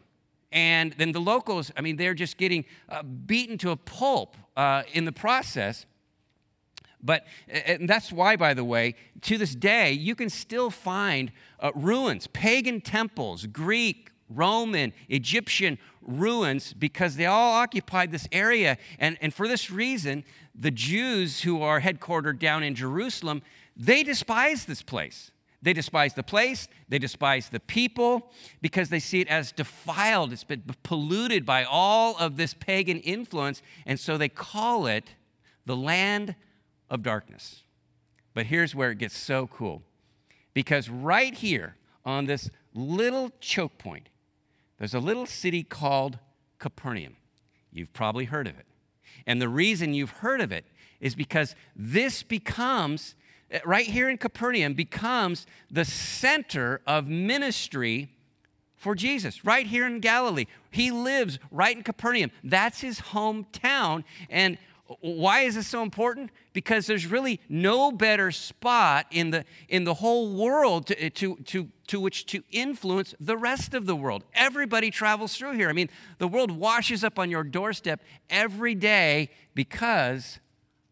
And 0.52 0.94
then 0.94 1.12
the 1.12 1.20
locals, 1.20 1.72
I 1.76 1.82
mean, 1.82 1.98
they're 1.98 2.14
just 2.14 2.38
getting 2.38 2.64
uh, 2.88 3.04
beaten 3.04 3.58
to 3.60 3.72
a 3.72 3.76
pulp 3.76 4.38
uh, 4.56 4.84
in 4.94 5.04
the 5.04 5.12
process. 5.12 5.86
But 7.04 7.28
and 7.48 7.88
that's 7.88 8.12
why, 8.12 8.38
by 8.38 8.54
the 8.54 8.64
way, 8.64 8.96
to 9.22 9.38
this 9.38 9.54
day, 9.54 9.92
you 9.92 10.16
can 10.16 10.30
still 10.30 10.70
find 10.70 11.32
uh, 11.60 11.72
ruins, 11.76 12.28
pagan 12.28 12.82
temples, 12.82 13.46
Greek, 13.46 14.10
Roman, 14.30 14.94
Egyptian 15.10 15.78
ruins, 16.02 16.74
because 16.74 17.18
they 17.18 17.26
all 17.26 17.54
occupied 17.54 18.12
this 18.12 18.28
area. 18.32 18.78
And, 19.00 19.18
and 19.22 19.34
for 19.34 19.48
this 19.48 19.70
reason, 19.70 20.24
the 20.56 20.72
Jews 20.72 21.42
who 21.42 21.62
are 21.62 21.82
headquartered 21.82 22.40
down 22.40 22.64
in 22.64 22.74
Jerusalem, 22.74 23.42
they 23.76 24.04
despise 24.04 24.66
this 24.66 24.82
place. 24.82 25.32
They 25.62 25.74
despise 25.74 26.14
the 26.14 26.24
place, 26.24 26.68
they 26.88 27.00
despise 27.00 27.50
the 27.50 27.60
people 27.60 28.32
because 28.62 28.90
they 28.90 29.00
see 29.00 29.22
it 29.22 29.28
as 29.28 29.52
defiled. 29.52 30.32
It's 30.32 30.44
been 30.44 30.64
polluted 30.84 31.46
by 31.46 31.64
all 31.64 32.16
of 32.18 32.38
this 32.38 32.54
pagan 32.54 33.00
influence, 33.00 33.62
and 33.86 34.00
so 34.00 34.18
they 34.18 34.30
call 34.30 34.86
it 34.86 35.16
the 35.66 35.76
land 35.76 36.36
of 36.90 37.02
darkness. 37.02 37.64
But 38.34 38.46
here's 38.46 38.76
where 38.76 38.92
it 38.92 39.00
gets 39.00 39.18
so 39.18 39.48
cool 39.48 39.82
because 40.54 40.90
right 40.90 41.34
here 41.34 41.76
on 42.06 42.26
this 42.26 42.50
little 42.74 43.32
choke 43.40 43.78
point, 43.78 44.10
there's 44.78 44.94
a 44.94 45.00
little 45.00 45.26
city 45.26 45.64
called 45.64 46.20
Capernaum. 46.60 47.16
You've 47.72 47.94
probably 47.94 48.26
heard 48.26 48.48
of 48.48 48.58
it. 48.58 48.66
And 49.26 49.42
the 49.42 49.50
reason 49.50 49.94
you've 49.94 50.12
heard 50.12 50.40
of 50.40 50.52
it 50.52 50.66
is 51.00 51.16
because 51.16 51.56
this 51.76 52.24
becomes, 52.24 53.16
Uh, 53.54 53.60
right 53.66 53.88
here 53.88 54.10
in 54.10 54.18
Capernaum, 54.18 54.74
becomes 54.74 55.46
the 55.72 55.86
center 55.86 56.82
of 56.86 57.08
ministry 57.08 58.10
for 58.76 58.94
Jesus, 58.94 59.44
right 59.44 59.66
here 59.66 59.88
in 59.88 60.00
Galilee. 60.00 60.46
He 60.70 60.92
lives 60.92 61.40
right 61.52 61.76
in 61.76 61.84
Capernaum. 61.84 62.32
That's 62.44 62.82
his 62.82 63.00
hometown. 63.00 64.04
And 64.30 64.58
why 65.00 65.42
is 65.42 65.56
this 65.56 65.68
so 65.68 65.82
important? 65.82 66.30
Because 66.54 66.86
there's 66.86 67.06
really 67.06 67.40
no 67.50 67.92
better 67.92 68.32
spot 68.32 69.08
in 69.12 69.32
the, 69.32 69.46
in 69.68 69.84
the 69.84 69.96
whole 69.96 70.34
world 70.34 70.88
to, 70.88 71.08
uh, 71.08 71.10
to, 71.16 71.36
to, 71.38 71.70
to 71.88 72.00
which 72.00 72.26
to 72.28 72.44
influence 72.52 73.14
the 73.20 73.36
rest 73.36 73.74
of 73.74 73.86
the 73.86 73.96
world. 73.96 74.24
Everybody 74.34 74.92
travels 74.92 75.36
through 75.36 75.54
here. 75.54 75.70
I 75.70 75.74
mean, 75.74 75.90
the 76.20 76.28
world 76.28 76.52
washes 76.52 77.04
up 77.04 77.20
on 77.20 77.30
your 77.30 77.44
doorstep 77.44 78.02
every 78.30 78.76
day 78.76 79.30
because 79.56 80.40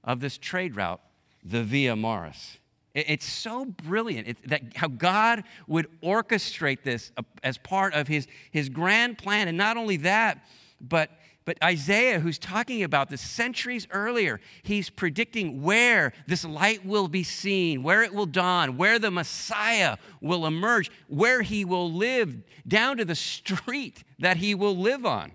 of 0.04 0.20
this 0.20 0.38
trade 0.38 0.76
route, 0.76 1.02
the 1.46 1.64
Via 1.64 1.96
Maris. 1.96 2.58
It's 2.94 3.26
so 3.26 3.66
brilliant 3.66 4.28
it, 4.30 4.50
that 4.50 4.62
how 4.76 4.88
God 4.88 5.44
would 5.68 5.88
orchestrate 6.02 6.84
this 6.84 7.12
uh, 7.18 7.24
as 7.44 7.58
part 7.58 7.94
of 7.94 8.08
his, 8.08 8.26
his 8.52 8.70
grand 8.70 9.18
plan. 9.18 9.50
And 9.50 9.58
not 9.58 9.78
only 9.78 9.98
that, 9.98 10.46
but 10.80 11.10
but 11.46 11.60
Isaiah, 11.64 12.20
who's 12.20 12.40
talking 12.40 12.82
about 12.82 13.10
this 13.10 13.22
centuries 13.22 13.88
earlier, 13.92 14.42
he's 14.64 14.90
predicting 14.90 15.62
where 15.62 16.12
this 16.26 16.44
light 16.44 16.84
will 16.84 17.08
be 17.08 17.22
seen, 17.22 17.84
where 17.84 18.02
it 18.02 18.16
will 18.16 18.26
dawn, 18.26 18.78
where 18.78 18.98
the 18.98 19.12
Messiah 19.12 19.98
will 20.22 20.48
emerge, 20.48 20.90
where 21.08 21.44
he 21.44 21.64
will 21.64 21.92
live, 21.92 22.38
down 22.68 22.98
to 22.98 23.06
the 23.06 23.16
street 23.16 24.04
that 24.18 24.38
he 24.38 24.56
will 24.56 24.76
live 24.76 25.06
on. 25.06 25.34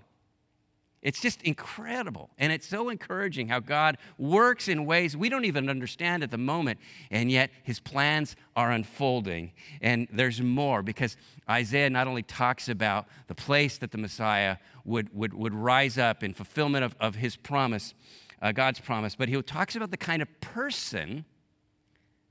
It's 1.02 1.21
just 1.21 1.40
incredible. 1.42 2.28
And 2.37 2.52
it's 2.52 2.66
so 2.66 2.90
encouraging 2.90 3.49
how 3.49 3.61
God 3.61 3.97
works 4.19 4.69
in 4.69 4.85
ways 4.85 5.16
we 5.16 5.30
don't 5.30 5.47
even 5.47 5.71
understand 5.71 6.23
at 6.23 6.30
the 6.30 6.38
moment, 6.38 6.78
and 7.11 7.30
yet 7.30 7.50
his 7.62 7.80
plans 7.80 8.37
are 8.54 8.71
unfolding. 8.71 9.52
And 9.80 10.09
there's 10.12 10.42
more 10.42 10.83
because 10.83 11.16
Isaiah 11.49 11.88
not 11.88 12.07
only 12.07 12.23
talks 12.23 12.69
about 12.69 13.07
the 13.28 13.35
place 13.35 13.78
that 13.78 13.92
the 13.92 13.99
Messiah 13.99 14.59
would, 14.85 15.14
would, 15.14 15.33
would 15.33 15.54
rise 15.54 15.97
up 15.97 16.23
in 16.23 16.35
fulfillment 16.35 16.85
of, 16.85 16.95
of 17.00 17.14
his 17.14 17.35
promise, 17.35 17.95
uh, 18.42 18.52
God's 18.52 18.80
promise, 18.80 19.16
but 19.16 19.30
he 19.30 19.40
talks 19.42 19.76
about 19.76 19.90
the 19.90 19.97
kind 19.97 20.21
of 20.21 20.40
person 20.40 21.25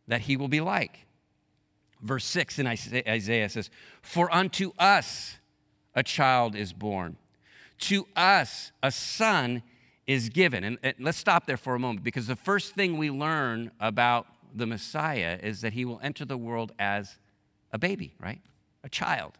that 0.07 0.21
he 0.21 0.37
will 0.37 0.47
be 0.47 0.61
like. 0.61 1.07
Verse 2.01 2.25
6 2.25 2.59
in 2.59 2.67
Isaiah 2.67 3.49
says, 3.49 3.71
For 4.03 4.33
unto 4.33 4.71
us 4.77 5.37
a 5.95 6.03
child 6.03 6.55
is 6.55 6.71
born 6.71 7.17
to 7.79 8.07
us 8.15 8.71
a 8.83 8.91
son 8.91 9.63
is 10.07 10.29
given. 10.29 10.63
And, 10.63 10.77
and, 10.83 10.95
let's 10.99 11.17
stop 11.17 11.45
there 11.45 11.57
for 11.57 11.75
a 11.75 11.79
moment 11.79 12.03
because 12.03 12.27
the 12.27 12.35
first 12.35 12.73
thing 12.73 12.97
we 12.97 13.11
learn 13.11 13.71
about 13.79 14.27
the 14.53 14.65
Messiah 14.65 15.37
is 15.41 15.61
that 15.61 15.73
he 15.73 15.85
will 15.85 15.99
enter 16.01 16.25
the 16.25 16.37
world 16.37 16.71
as 16.79 17.17
a 17.71 17.77
baby, 17.77 18.15
right? 18.19 18.41
A 18.83 18.89
child. 18.89 19.33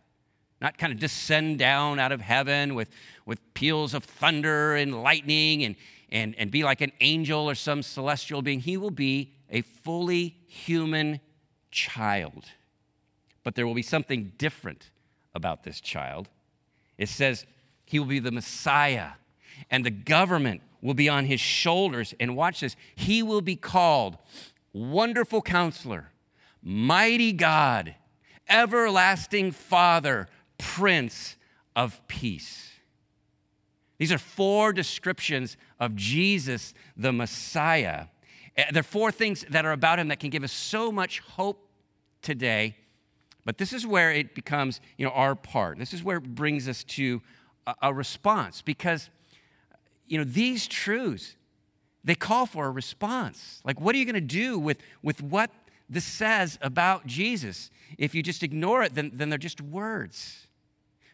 Not 0.61 0.77
kind 0.77 0.93
of 0.93 0.99
descend 0.99 1.57
down 1.57 1.99
out 1.99 2.11
of 2.11 2.21
heaven 2.21 2.75
with, 2.75 2.89
with 3.25 3.39
peals 3.53 3.93
of 3.93 4.03
thunder 4.03 4.75
and 4.75 5.01
lightning 5.01 5.63
and, 5.63 5.75
and, 6.09 6.35
and 6.37 6.51
be 6.51 6.63
like 6.63 6.81
an 6.81 6.91
angel 6.99 7.49
or 7.49 7.55
some 7.55 7.81
celestial 7.81 8.41
being. 8.41 8.59
He 8.59 8.77
will 8.77 8.91
be 8.91 9.33
a 9.49 9.61
fully 9.61 10.37
human 10.47 11.19
child. 11.71 12.45
But 13.43 13.55
there 13.55 13.65
will 13.65 13.73
be 13.73 13.81
something 13.81 14.33
different 14.37 14.91
about 15.33 15.63
this 15.63 15.79
child. 15.79 16.29
It 16.97 17.09
says, 17.09 17.45
he 17.89 17.97
will 17.97 18.05
be 18.05 18.19
the 18.19 18.31
Messiah, 18.31 19.13
and 19.71 19.83
the 19.83 19.89
government 19.89 20.61
will 20.79 20.93
be 20.93 21.09
on 21.09 21.25
his 21.25 21.39
shoulders. 21.39 22.13
And 22.19 22.35
watch 22.35 22.59
this 22.59 22.75
he 22.95 23.23
will 23.23 23.41
be 23.41 23.55
called 23.55 24.19
Wonderful 24.73 25.41
Counselor, 25.41 26.11
Mighty 26.61 27.33
God, 27.33 27.95
Everlasting 28.47 29.53
Father, 29.53 30.27
Prince 30.59 31.35
of 31.75 31.99
Peace. 32.07 32.73
These 33.97 34.11
are 34.11 34.19
four 34.19 34.71
descriptions 34.71 35.57
of 35.79 35.95
Jesus, 35.95 36.75
the 36.95 37.11
Messiah. 37.11 38.05
Eh, 38.55 38.65
there 38.71 38.81
are 38.81 38.83
four 38.83 39.11
things 39.11 39.43
that 39.49 39.65
are 39.65 39.71
about 39.71 39.97
him 39.97 40.09
that 40.09 40.19
can 40.19 40.29
give 40.29 40.43
us 40.43 40.51
so 40.51 40.91
much 40.91 41.21
hope 41.21 41.67
today. 42.21 42.75
But 43.45 43.57
this 43.57 43.73
is 43.73 43.87
where 43.87 44.11
it 44.11 44.35
becomes, 44.35 44.79
you 44.95 45.07
know, 45.07 45.11
our 45.13 45.33
part. 45.33 45.79
This 45.79 45.91
is 45.91 46.03
where 46.03 46.17
it 46.17 46.35
brings 46.35 46.67
us 46.67 46.83
to 46.83 47.23
a 47.81 47.93
response 47.93 48.61
because, 48.61 49.09
you 50.07 50.17
know, 50.17 50.23
these 50.23 50.67
truths, 50.67 51.35
they 52.03 52.15
call 52.15 52.45
for 52.45 52.65
a 52.65 52.71
response. 52.71 53.61
Like, 53.63 53.79
what 53.79 53.95
are 53.95 53.97
you 53.97 54.05
going 54.05 54.15
to 54.15 54.21
do 54.21 54.57
with, 54.57 54.77
with 55.03 55.21
what 55.21 55.51
this 55.89 56.05
says 56.05 56.57
about 56.61 57.05
Jesus? 57.05 57.69
If 57.97 58.15
you 58.15 58.23
just 58.23 58.43
ignore 58.43 58.83
it, 58.83 58.95
then, 58.95 59.11
then 59.13 59.29
they're 59.29 59.37
just 59.37 59.61
words. 59.61 60.47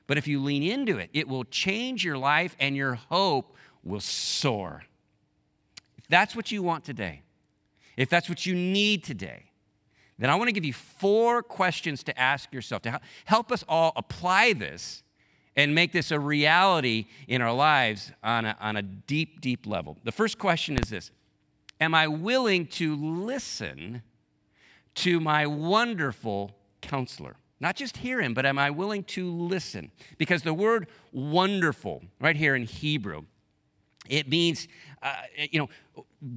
But 0.08 0.18
if 0.18 0.28
you 0.28 0.42
lean 0.42 0.64
into 0.64 0.98
it, 0.98 1.10
it 1.14 1.28
will 1.28 1.46
change 1.46 2.04
your 2.04 2.18
life 2.18 2.56
and 2.60 2.76
your 2.76 2.96
hope 2.96 3.56
will 3.84 4.00
soar. 4.00 4.84
If 5.98 6.08
that's 6.08 6.36
what 6.36 6.52
you 6.52 6.62
want 6.62 6.84
today, 6.84 7.24
if 7.98 8.10
that's 8.10 8.30
what 8.30 8.46
you 8.46 8.54
need 8.54 9.04
today, 9.04 9.46
then 10.18 10.30
I 10.30 10.36
want 10.36 10.48
to 10.48 10.54
give 10.54 10.66
you 10.66 10.74
four 10.74 11.42
questions 11.44 12.04
to 12.04 12.18
ask 12.20 12.54
yourself 12.54 12.84
to 12.84 13.00
help 13.26 13.52
us 13.52 13.64
all 13.68 13.92
apply 13.96 14.54
this 14.54 15.04
and 15.56 15.74
make 15.74 15.92
this 15.92 16.12
a 16.12 16.20
reality 16.20 17.06
in 17.28 17.42
our 17.42 17.54
lives 17.54 18.12
on 18.24 18.46
a, 18.46 18.58
on 18.60 18.76
a 18.76 18.82
deep, 18.82 19.42
deep 19.42 19.66
level. 19.66 19.98
The 20.04 20.12
first 20.12 20.38
question 20.38 20.78
is 20.78 20.90
this 20.90 21.12
Am 21.80 21.94
I 21.94 22.08
willing 22.08 22.68
to 22.68 22.96
listen 22.96 24.02
to 24.96 25.20
my 25.20 25.46
wonderful 25.46 26.56
counselor? 26.82 27.36
Not 27.60 27.76
just 27.76 27.98
hear 27.98 28.22
him, 28.22 28.34
but 28.34 28.46
am 28.46 28.60
I 28.60 28.70
willing 28.70 29.04
to 29.06 29.32
listen? 29.32 29.92
Because 30.18 30.44
the 30.44 30.54
word 30.54 30.88
wonderful, 31.12 32.04
right 32.20 32.36
here 32.36 32.56
in 32.56 32.64
Hebrew, 32.64 33.24
it 34.10 34.28
means, 34.30 34.68
uh, 35.02 35.14
you 35.52 35.60
know, 35.60 35.70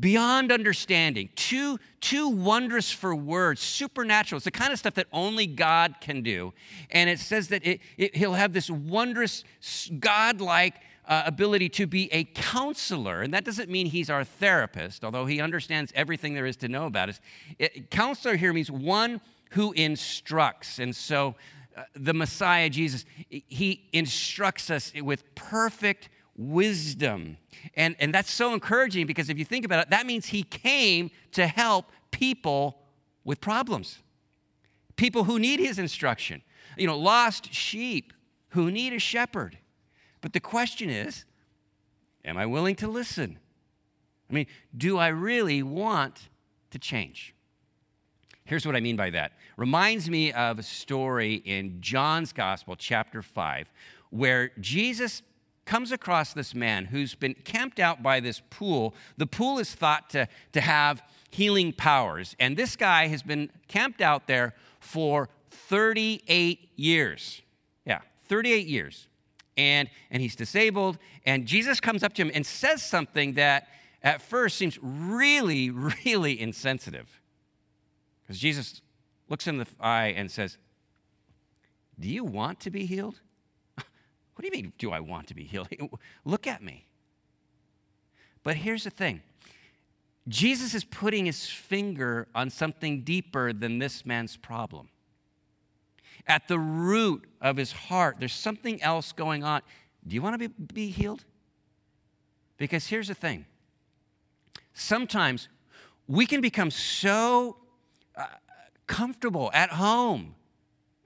beyond 0.01 0.53
understanding, 0.53 1.31
too, 1.35 1.79
too 2.01 2.29
wondrous 2.29 2.93
for 2.93 3.15
words, 3.15 3.61
supernatural. 3.61 4.37
It's 4.37 4.45
the 4.45 4.51
kind 4.51 4.73
of 4.73 4.79
stuff 4.79 4.95
that 4.95 5.07
only 5.13 5.47
God 5.47 5.97
can 6.01 6.23
do. 6.23 6.53
And 6.91 7.09
it 7.09 7.19
says 7.19 7.49
that 7.49 7.67
it, 7.67 7.81
it, 7.97 8.17
he'll 8.17 8.35
have 8.35 8.53
this 8.53 8.69
wondrous, 8.71 9.45
God-like 9.99 10.75
uh, 11.07 11.23
ability 11.25 11.71
to 11.71 11.87
be 11.87 12.13
a 12.13 12.25
counselor. 12.25 13.23
And 13.23 13.33
that 13.33 13.45
doesn't 13.45 13.71
mean 13.71 13.87
he's 13.87 14.11
our 14.11 14.25
therapist, 14.25 15.05
although 15.05 15.25
he 15.25 15.41
understands 15.41 15.91
everything 15.95 16.35
there 16.35 16.45
is 16.45 16.57
to 16.57 16.69
know 16.69 16.85
about 16.85 17.09
us. 17.09 17.21
It, 17.59 17.91
counselor 17.91 18.37
here 18.37 18.53
means 18.53 18.71
one 18.71 19.23
who 19.53 19.73
instructs. 19.73 20.79
And 20.79 20.95
so 20.95 21.35
uh, 21.75 21.85
the 21.95 22.13
Messiah, 22.13 22.69
Jesus, 22.69 23.07
he 23.31 23.89
instructs 23.95 24.69
us 24.69 24.93
with 25.01 25.35
perfect 25.35 26.11
wisdom. 26.38 27.37
And, 27.75 27.97
and 27.99 28.14
that's 28.14 28.30
so 28.30 28.54
encouraging 28.54 29.07
because 29.07 29.28
if 29.28 29.38
you 29.38 29.45
think 29.45 29.66
about 29.66 29.83
it, 29.83 29.90
that 29.90 30.07
means 30.07 30.26
he 30.26 30.45
came 30.45 31.11
to 31.33 31.47
help 31.47 31.90
people 32.11 32.78
with 33.25 33.40
problems, 33.40 33.99
people 34.97 35.25
who 35.25 35.38
need 35.38 35.61
his 35.61 35.78
instruction, 35.78 36.40
you 36.78 36.87
know, 36.87 36.97
lost 36.97 37.52
sheep 37.52 38.12
who 38.50 38.71
need 38.71 38.95
a 38.95 38.99
shepherd. 38.99 39.59
But 40.21 40.33
the 40.33 40.40
question 40.40 40.88
is, 40.88 41.25
am 42.25 42.38
I 42.38 42.47
willing 42.47 42.76
to 42.76 42.88
listen? 42.88 43.38
I 44.30 44.33
mean, 44.33 44.47
do 44.76 44.97
I 44.97 45.09
really 45.09 45.62
want 45.62 46.28
to 46.71 46.78
change? 46.78 47.35
Here's 48.45 48.64
what 48.64 48.76
I 48.76 48.80
mean 48.80 48.97
by 48.97 49.11
that. 49.11 49.33
Reminds 49.57 50.09
me 50.09 50.33
of 50.33 50.59
a 50.59 50.62
story 50.62 51.35
in 51.35 51.80
John's 51.80 52.33
Gospel, 52.33 52.76
chapter 52.76 53.21
5, 53.21 53.71
where 54.11 54.52
Jesus 54.61 55.23
comes 55.69 55.93
across 55.93 56.33
this 56.33 56.55
man 56.55 56.87
who's 56.87 57.15
been 57.15 57.35
camped 57.45 57.79
out 57.79 58.03
by 58.03 58.21
this 58.21 58.41
pool. 58.49 58.95
The 59.19 59.27
pool 59.27 59.59
is 59.59 59.75
thought 59.75 60.09
to, 60.11 60.27
to 60.53 60.63
have 60.63 61.03
healing 61.31 61.75
powers, 61.75 62.35
and 62.41 62.57
this 62.57 62.75
guy 62.75 63.07
has 63.09 63.23
been 63.23 63.51
camped 63.69 64.01
out 64.01 64.27
there 64.27 64.55
for 64.81 65.29
38 65.51 66.71
years. 66.77 67.43
Yeah, 67.85 68.01
38 68.29 68.67
years. 68.67 69.09
And, 69.59 69.91
and 70.11 70.23
he's 70.23 70.35
disabled, 70.35 70.97
and 71.27 71.45
Jesus 71.45 71.81
comes 71.81 72.03
up 72.03 72.15
to 72.15 72.23
him 72.23 72.31
and 72.33 72.47
says 72.47 72.83
something 72.83 73.35
that 73.35 73.69
at 74.03 74.23
first 74.23 74.57
seems 74.57 74.79
really, 74.81 75.69
really 75.69 76.41
insensitive. 76.41 77.21
Because 78.23 78.41
Jesus 78.41 78.81
looks 79.29 79.47
in 79.47 79.59
the 79.59 79.67
eye 79.79 80.15
and 80.17 80.31
says, 80.31 80.57
Do 82.01 82.09
you 82.09 82.25
want 82.25 82.59
to 82.61 82.71
be 82.71 82.87
healed? 82.87 83.21
What 84.38 84.42
do 84.42 84.57
you 84.57 84.62
mean, 84.62 84.73
do 84.78 84.92
I 84.92 85.00
want 85.00 85.26
to 85.26 85.35
be 85.35 85.42
healed? 85.42 85.66
Look 86.25 86.47
at 86.47 86.62
me. 86.62 86.87
But 88.45 88.54
here's 88.54 88.85
the 88.85 88.90
thing 88.90 89.21
Jesus 90.28 90.75
is 90.75 90.85
putting 90.85 91.26
his 91.26 91.47
finger 91.47 92.28
on 92.37 92.49
something 92.49 93.02
deeper 93.02 93.52
than 93.52 93.80
this 93.80 94.07
man's 94.07 94.37
problem. 94.37 94.90
At 96.28 96.47
the 96.47 96.57
root 96.57 97.25
of 97.40 97.57
his 97.57 97.73
heart, 97.73 98.18
there's 98.21 98.33
something 98.33 98.80
else 98.80 99.11
going 99.11 99.42
on. 99.42 99.62
Do 100.07 100.14
you 100.14 100.23
want 100.23 100.40
to 100.40 100.49
be, 100.49 100.54
be 100.73 100.90
healed? 100.90 101.25
Because 102.59 102.87
here's 102.87 103.09
the 103.09 103.14
thing 103.14 103.45
sometimes 104.73 105.49
we 106.07 106.26
can 106.26 106.40
become 106.40 106.71
so 106.71 107.57
uh, 108.14 108.26
comfortable 108.87 109.50
at 109.52 109.71
home 109.71 110.37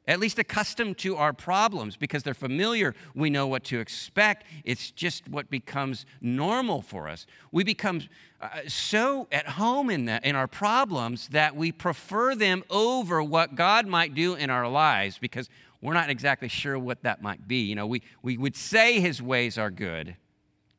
at 0.07 0.19
least 0.19 0.39
accustomed 0.39 0.99
to 0.99 1.17
our 1.17 1.33
problems 1.33 1.97
because 1.97 2.23
they're 2.23 2.35
familiar. 2.35 2.95
We 3.15 3.31
know 3.31 3.47
what 3.47 3.65
to 3.65 3.79
expect. 3.79 4.45
It's 4.65 4.91
just 4.91 5.29
what 5.29 5.49
becomes 5.49 6.07
normal 6.21 6.83
for 6.83 7.09
us. 7.09 7.27
We 7.53 7.63
become 7.63 8.03
uh, 8.41 8.49
so 8.67 9.29
at 9.31 9.47
home 9.47 9.89
in, 9.89 10.07
that, 10.07 10.25
in 10.25 10.35
our 10.35 10.49
problems 10.49 11.29
that 11.29 11.55
we 11.55 11.71
prefer 11.71 12.35
them 12.35 12.65
over 12.69 13.23
what 13.23 13.55
God 13.55 13.87
might 13.87 14.15
do 14.15 14.35
in 14.35 14.51
our 14.51 14.69
lives 14.69 15.19
because 15.19 15.49
we're 15.81 15.95
not 15.95 16.11
exactly 16.11 16.49
sure 16.49 16.77
what 16.79 17.03
that 17.05 17.23
might 17.23 17.47
be. 17.47 17.63
You 17.63 17.77
know, 17.77 17.87
we, 17.87 18.03
we 18.23 18.37
would 18.37 18.57
say 18.57 19.01
His 19.01 19.23
ways 19.23 19.59
are 19.59 19.71
good, 19.71 20.17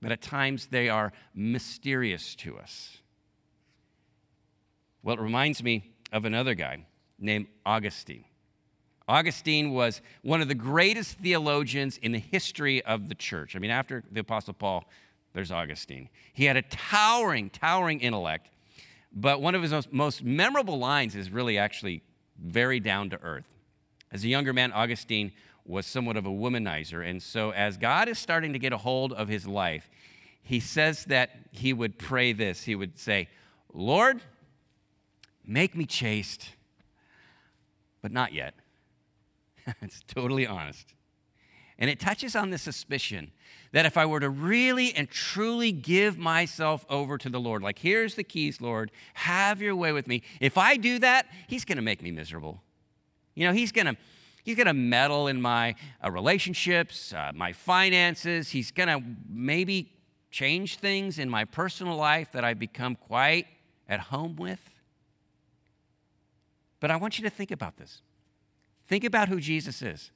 but 0.01 0.11
at 0.11 0.21
times 0.21 0.67
they 0.67 0.89
are 0.89 1.13
mysterious 1.33 2.35
to 2.35 2.57
us. 2.57 2.97
Well, 5.01 5.15
it 5.15 5.21
reminds 5.21 5.63
me 5.63 5.91
of 6.11 6.25
another 6.25 6.55
guy 6.55 6.85
named 7.17 7.47
Augustine. 7.65 8.25
Augustine 9.07 9.71
was 9.71 10.01
one 10.21 10.41
of 10.41 10.47
the 10.47 10.55
greatest 10.55 11.17
theologians 11.19 11.97
in 11.97 12.11
the 12.11 12.19
history 12.19 12.83
of 12.85 13.09
the 13.09 13.15
church. 13.15 13.55
I 13.55 13.59
mean, 13.59 13.71
after 13.71 14.03
the 14.11 14.21
Apostle 14.21 14.53
Paul, 14.53 14.85
there's 15.33 15.51
Augustine. 15.51 16.09
He 16.33 16.45
had 16.45 16.57
a 16.57 16.61
towering, 16.61 17.49
towering 17.49 17.99
intellect, 17.99 18.49
but 19.11 19.41
one 19.41 19.55
of 19.55 19.61
his 19.61 19.71
most, 19.71 19.91
most 19.91 20.23
memorable 20.23 20.79
lines 20.79 21.15
is 21.15 21.29
really 21.29 21.57
actually 21.57 22.01
very 22.41 22.79
down 22.79 23.09
to 23.09 23.21
earth. 23.21 23.45
As 24.11 24.23
a 24.23 24.27
younger 24.27 24.53
man, 24.53 24.71
Augustine 24.71 25.31
was 25.65 25.85
somewhat 25.85 26.17
of 26.17 26.25
a 26.25 26.29
womanizer, 26.29 27.07
and 27.07 27.21
so 27.21 27.51
as 27.51 27.77
God 27.77 28.07
is 28.07 28.19
starting 28.19 28.53
to 28.53 28.59
get 28.59 28.73
a 28.73 28.77
hold 28.77 29.11
of 29.13 29.27
his 29.27 29.47
life, 29.47 29.89
he 30.41 30.59
says 30.59 31.05
that 31.05 31.31
he 31.51 31.73
would 31.73 31.97
pray 31.97 32.33
this. 32.33 32.63
He 32.63 32.75
would 32.75 32.99
say, 32.99 33.29
Lord, 33.73 34.21
make 35.45 35.75
me 35.75 35.85
chaste, 35.85 36.49
but 38.01 38.11
not 38.11 38.33
yet. 38.33 38.53
it's 39.81 40.01
totally 40.07 40.47
honest. 40.47 40.93
And 41.79 41.89
it 41.89 41.99
touches 41.99 42.35
on 42.35 42.49
the 42.51 42.57
suspicion 42.57 43.31
that 43.71 43.85
if 43.85 43.97
I 43.97 44.05
were 44.05 44.19
to 44.19 44.29
really 44.29 44.93
and 44.93 45.09
truly 45.09 45.71
give 45.71 46.17
myself 46.17 46.85
over 46.89 47.17
to 47.17 47.29
the 47.29 47.39
Lord, 47.39 47.63
like, 47.63 47.79
here's 47.79 48.15
the 48.15 48.23
keys, 48.23 48.61
Lord, 48.61 48.91
have 49.15 49.61
your 49.61 49.75
way 49.75 49.91
with 49.91 50.07
me. 50.07 50.21
If 50.39 50.57
I 50.57 50.77
do 50.77 50.99
that, 50.99 51.27
He's 51.47 51.65
going 51.65 51.77
to 51.77 51.81
make 51.81 52.01
me 52.01 52.11
miserable. 52.11 52.61
You 53.33 53.47
know, 53.47 53.53
He's 53.53 53.71
going 53.71 53.87
to. 53.87 53.97
He's 54.45 54.57
going 54.57 54.67
to 54.67 54.73
meddle 54.73 55.27
in 55.27 55.41
my 55.41 55.73
uh, 56.03 56.11
relationships, 56.11 57.13
uh, 57.13 57.31
my 57.33 57.53
finances. 57.53 58.49
He's 58.49 58.71
going 58.71 58.89
to 58.89 59.01
maybe 59.29 59.93
change 60.31 60.79
things 60.79 61.17
in 61.17 61.29
my 61.29 61.45
personal 61.45 61.95
life 61.95 62.33
that 62.33 62.43
I've 62.43 62.59
become 62.59 62.97
quite 62.97 63.47
at 63.87 64.01
home 64.01 64.35
with. 64.35 64.59
But 66.81 66.91
I 66.91 66.97
want 66.97 67.17
you 67.17 67.23
to 67.23 67.29
think 67.29 67.51
about 67.51 67.77
this. 67.77 68.01
Think 68.87 69.03
about 69.03 69.29
who 69.29 69.39
Jesus 69.39 69.81
is. 69.81 70.11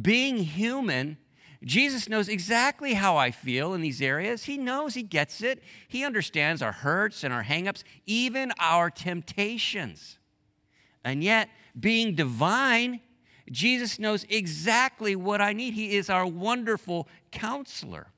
Being 0.00 0.38
human, 0.38 1.18
Jesus 1.64 2.08
knows 2.08 2.28
exactly 2.28 2.94
how 2.94 3.16
I 3.16 3.30
feel 3.30 3.74
in 3.74 3.80
these 3.80 4.02
areas. 4.02 4.44
He 4.44 4.58
knows, 4.58 4.94
he 4.94 5.02
gets 5.02 5.42
it. 5.42 5.62
He 5.88 6.04
understands 6.04 6.62
our 6.62 6.72
hurts 6.72 7.24
and 7.24 7.32
our 7.32 7.44
hangups, 7.44 7.82
even 8.06 8.52
our 8.58 8.90
temptations. 8.90 10.18
And 11.04 11.22
yet, 11.22 11.48
being 11.78 12.14
divine, 12.14 13.00
Jesus 13.50 13.98
knows 13.98 14.24
exactly 14.28 15.14
what 15.14 15.40
I 15.40 15.52
need. 15.52 15.74
He 15.74 15.96
is 15.96 16.10
our 16.10 16.26
wonderful 16.26 17.08
counselor. 17.30 18.08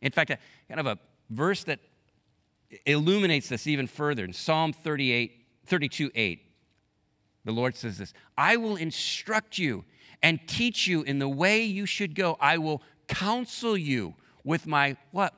In 0.00 0.12
fact, 0.12 0.30
a, 0.30 0.38
kind 0.68 0.80
of 0.80 0.86
a 0.86 0.98
verse 1.30 1.64
that 1.64 1.80
illuminates 2.86 3.48
this 3.48 3.66
even 3.66 3.86
further 3.86 4.24
in 4.24 4.32
Psalm 4.32 4.72
38, 4.72 5.46
32 5.66 6.10
8. 6.14 6.47
The 7.44 7.52
Lord 7.52 7.76
says 7.76 7.98
this 7.98 8.12
I 8.36 8.56
will 8.56 8.76
instruct 8.76 9.58
you 9.58 9.84
and 10.22 10.40
teach 10.46 10.86
you 10.86 11.02
in 11.02 11.18
the 11.18 11.28
way 11.28 11.62
you 11.62 11.86
should 11.86 12.14
go. 12.14 12.36
I 12.40 12.58
will 12.58 12.82
counsel 13.06 13.76
you 13.76 14.14
with 14.44 14.66
my 14.66 14.96
what? 15.10 15.34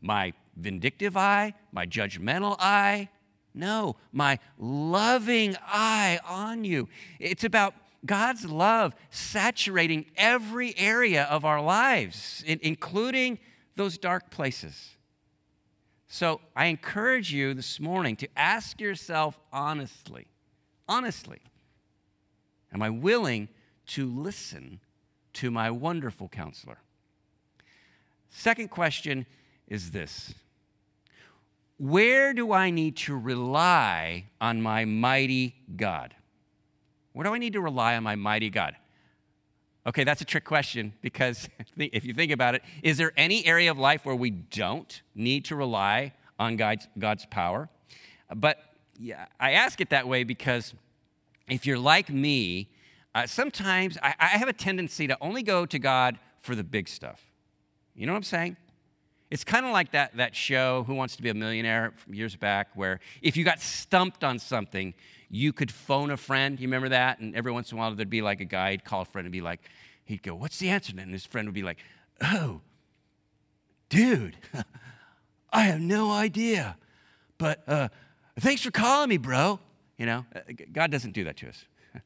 My 0.00 0.32
vindictive 0.56 1.16
eye, 1.16 1.54
my 1.72 1.86
judgmental 1.86 2.56
eye. 2.58 3.08
No, 3.52 3.96
my 4.12 4.38
loving 4.58 5.56
eye 5.66 6.20
on 6.24 6.64
you. 6.64 6.88
It's 7.18 7.42
about 7.42 7.74
God's 8.06 8.44
love 8.44 8.94
saturating 9.10 10.06
every 10.16 10.76
area 10.78 11.24
of 11.24 11.44
our 11.44 11.60
lives, 11.60 12.44
including 12.46 13.38
those 13.76 13.98
dark 13.98 14.30
places. 14.30 14.90
So 16.06 16.40
I 16.56 16.66
encourage 16.66 17.32
you 17.32 17.54
this 17.54 17.78
morning 17.78 18.16
to 18.16 18.28
ask 18.36 18.80
yourself 18.80 19.38
honestly, 19.52 20.26
honestly, 20.90 21.40
Am 22.72 22.82
I 22.82 22.90
willing 22.90 23.48
to 23.88 24.06
listen 24.06 24.80
to 25.34 25.50
my 25.50 25.70
wonderful 25.70 26.28
counselor? 26.28 26.78
Second 28.30 28.68
question 28.70 29.26
is 29.66 29.90
this 29.90 30.34
Where 31.78 32.32
do 32.32 32.52
I 32.52 32.70
need 32.70 32.96
to 32.98 33.16
rely 33.16 34.26
on 34.40 34.62
my 34.62 34.84
mighty 34.84 35.56
God? 35.76 36.14
Where 37.12 37.24
do 37.24 37.34
I 37.34 37.38
need 37.38 37.54
to 37.54 37.60
rely 37.60 37.96
on 37.96 38.04
my 38.04 38.14
mighty 38.14 38.50
God? 38.50 38.76
Okay, 39.86 40.04
that's 40.04 40.20
a 40.20 40.26
trick 40.26 40.44
question 40.44 40.92
because 41.00 41.48
if 41.76 42.04
you 42.04 42.14
think 42.14 42.30
about 42.30 42.54
it, 42.54 42.62
is 42.82 42.98
there 42.98 43.12
any 43.16 43.44
area 43.46 43.70
of 43.70 43.78
life 43.78 44.04
where 44.04 44.14
we 44.14 44.30
don't 44.30 45.02
need 45.14 45.46
to 45.46 45.56
rely 45.56 46.12
on 46.38 46.56
God's, 46.56 46.86
God's 46.98 47.26
power? 47.26 47.68
But 48.32 48.58
yeah, 49.00 49.26
I 49.40 49.52
ask 49.52 49.80
it 49.80 49.90
that 49.90 50.06
way 50.06 50.24
because 50.24 50.74
if 51.48 51.64
you're 51.64 51.78
like 51.78 52.10
me, 52.10 52.68
uh, 53.14 53.26
sometimes 53.26 53.96
I, 54.02 54.14
I 54.20 54.26
have 54.26 54.48
a 54.48 54.52
tendency 54.52 55.06
to 55.06 55.16
only 55.22 55.42
go 55.42 55.64
to 55.64 55.78
God 55.78 56.18
for 56.42 56.54
the 56.54 56.62
big 56.62 56.86
stuff. 56.86 57.24
You 57.94 58.06
know 58.06 58.12
what 58.12 58.18
I'm 58.18 58.24
saying? 58.24 58.56
It's 59.30 59.42
kind 59.42 59.64
of 59.64 59.72
like 59.72 59.92
that, 59.92 60.16
that 60.18 60.36
show, 60.36 60.84
Who 60.86 60.94
Wants 60.94 61.16
to 61.16 61.22
Be 61.22 61.30
a 61.30 61.34
Millionaire, 61.34 61.92
from 61.96 62.14
years 62.14 62.36
back, 62.36 62.68
where 62.74 63.00
if 63.22 63.36
you 63.36 63.44
got 63.44 63.60
stumped 63.60 64.22
on 64.22 64.38
something, 64.38 64.92
you 65.30 65.52
could 65.52 65.70
phone 65.70 66.10
a 66.10 66.16
friend. 66.16 66.60
You 66.60 66.66
remember 66.66 66.90
that? 66.90 67.20
And 67.20 67.34
every 67.34 67.52
once 67.52 67.72
in 67.72 67.78
a 67.78 67.80
while, 67.80 67.94
there'd 67.94 68.10
be 68.10 68.22
like 68.22 68.40
a 68.40 68.44
guy, 68.44 68.72
he'd 68.72 68.84
call 68.84 69.02
a 69.02 69.04
friend 69.06 69.24
and 69.24 69.32
be 69.32 69.40
like, 69.40 69.60
he'd 70.04 70.22
go, 70.22 70.34
What's 70.34 70.58
the 70.58 70.68
answer? 70.68 70.92
And 70.98 71.12
his 71.12 71.24
friend 71.24 71.48
would 71.48 71.54
be 71.54 71.62
like, 71.62 71.78
Oh, 72.20 72.60
dude, 73.88 74.36
I 75.52 75.62
have 75.62 75.80
no 75.80 76.10
idea. 76.10 76.76
But 77.38 77.62
uh, 77.66 77.88
thanks 78.40 78.62
for 78.62 78.70
calling 78.70 79.08
me, 79.08 79.16
bro. 79.16 79.58
You 79.98 80.06
know, 80.06 80.26
uh, 80.34 80.40
God 80.72 80.90
doesn't 80.90 81.12
do 81.12 81.24
that 81.24 81.36
to 81.38 81.48
us. 81.48 81.64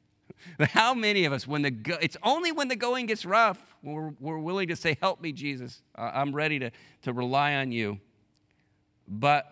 but 0.59 0.69
how 0.69 0.95
many 0.95 1.25
of 1.25 1.33
us, 1.33 1.47
when 1.47 1.63
the 1.63 1.71
go- 1.71 1.99
it's 2.01 2.17
only 2.23 2.53
when 2.53 2.69
the 2.69 2.77
going 2.77 3.07
gets 3.07 3.25
rough, 3.25 3.65
we're, 3.83 4.13
we're 4.21 4.39
willing 4.39 4.69
to 4.69 4.77
say, 4.77 4.97
Help 5.01 5.21
me, 5.21 5.33
Jesus. 5.33 5.83
I'm 5.95 6.35
ready 6.35 6.59
to, 6.59 6.71
to 7.03 7.13
rely 7.13 7.55
on 7.55 7.73
you. 7.73 8.01
But 9.07 9.47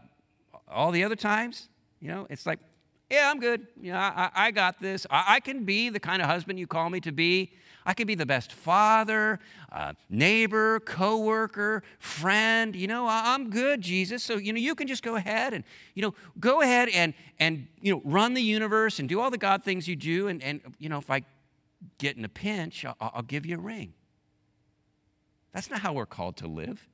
all 0.68 0.90
the 0.90 1.04
other 1.04 1.16
times, 1.16 1.68
you 2.00 2.08
know, 2.08 2.26
it's 2.30 2.46
like, 2.46 2.58
yeah, 3.10 3.30
I'm 3.30 3.40
good. 3.40 3.66
You 3.80 3.92
know, 3.92 3.98
I, 3.98 4.30
I 4.34 4.50
got 4.50 4.80
this. 4.80 5.06
I, 5.10 5.34
I, 5.34 5.40
can 5.40 5.64
be 5.64 5.90
the 5.90 6.00
kind 6.00 6.22
of 6.22 6.28
husband 6.28 6.58
you 6.58 6.66
call 6.66 6.88
me 6.88 6.98
to 7.00 7.12
be. 7.12 7.52
I 7.84 7.94
can 7.94 8.06
be 8.06 8.14
the 8.14 8.26
best 8.26 8.52
father, 8.52 9.40
uh, 9.70 9.94
neighbor, 10.08 10.80
coworker, 10.80 11.82
friend. 11.98 12.76
You 12.76 12.86
know, 12.86 13.06
I'm 13.08 13.50
good, 13.50 13.80
Jesus. 13.80 14.22
So 14.22 14.36
you 14.36 14.52
know, 14.52 14.58
you 14.58 14.74
can 14.74 14.86
just 14.86 15.02
go 15.02 15.16
ahead 15.16 15.52
and 15.54 15.64
you 15.94 16.02
know, 16.02 16.14
go 16.38 16.60
ahead 16.60 16.88
and 16.88 17.14
and 17.38 17.66
you 17.80 17.94
know, 17.94 18.02
run 18.04 18.34
the 18.34 18.42
universe 18.42 18.98
and 18.98 19.08
do 19.08 19.20
all 19.20 19.30
the 19.30 19.38
God 19.38 19.64
things 19.64 19.88
you 19.88 19.96
do. 19.96 20.28
And 20.28 20.42
and 20.42 20.60
you 20.78 20.88
know, 20.88 20.98
if 20.98 21.10
I 21.10 21.22
get 21.98 22.16
in 22.16 22.24
a 22.24 22.28
pinch, 22.28 22.84
I'll, 22.84 22.96
I'll 23.00 23.22
give 23.22 23.46
you 23.46 23.56
a 23.56 23.60
ring. 23.60 23.94
That's 25.52 25.70
not 25.70 25.80
how 25.80 25.92
we're 25.92 26.06
called 26.06 26.36
to 26.38 26.46
live. 26.46 26.88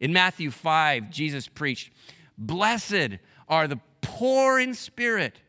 In 0.00 0.12
Matthew 0.12 0.50
5, 0.50 1.10
Jesus 1.10 1.48
preached, 1.48 1.92
Blessed 2.36 3.18
are 3.48 3.68
the 3.68 3.78
poor 4.00 4.58
in 4.58 4.74
spirit, 4.74 5.40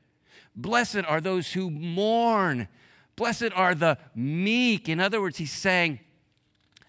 blessed 0.56 1.04
are 1.08 1.22
those 1.22 1.54
who 1.54 1.70
mourn, 1.70 2.68
blessed 3.16 3.52
are 3.56 3.76
the 3.76 3.98
meek. 4.14 4.90
In 4.90 5.00
other 5.00 5.22
words, 5.22 5.38
he's 5.38 5.52
saying, 5.52 6.00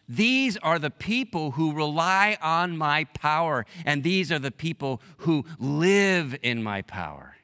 these 0.08 0.56
are 0.58 0.78
the 0.78 0.90
people 0.90 1.52
who 1.52 1.72
rely 1.72 2.38
on 2.40 2.76
my 2.76 3.04
power, 3.04 3.66
and 3.84 4.02
these 4.02 4.30
are 4.30 4.38
the 4.38 4.52
people 4.52 5.00
who 5.18 5.44
live 5.58 6.36
in 6.42 6.62
my 6.62 6.82
power. 6.82 7.36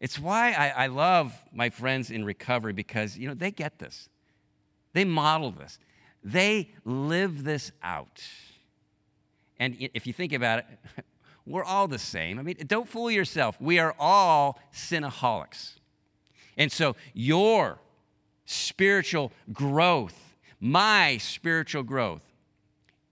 It's 0.00 0.18
why 0.18 0.52
I, 0.52 0.84
I, 0.84 0.86
love 0.88 1.32
my 1.52 1.70
friends 1.70 2.10
in 2.10 2.24
recovery 2.24 2.72
because, 2.72 3.16
you 3.16 3.28
know, 3.28 3.34
they 3.34 3.50
get 3.50 3.78
this. 3.78 4.08
They 4.92 5.04
model 5.04 5.50
this. 5.50 5.78
They 6.22 6.70
live 6.84 7.44
this 7.44 7.72
out. 7.82 8.22
And 9.58 9.76
if 9.78 10.06
you 10.06 10.12
think 10.12 10.32
about 10.32 10.58
it, 10.58 10.66
we're 11.46 11.64
all 11.64 11.88
the 11.88 11.98
same. 11.98 12.38
I 12.38 12.42
mean, 12.42 12.56
don't 12.66 12.88
fool 12.88 13.10
yourself. 13.10 13.58
We 13.60 13.78
are 13.78 13.94
all 13.98 14.58
sinaholics. 14.74 15.74
And 16.56 16.70
so 16.70 16.96
your 17.12 17.80
spiritual 18.44 19.32
growth 19.52 20.24
my 20.64 21.18
spiritual 21.18 21.82
growth 21.82 22.22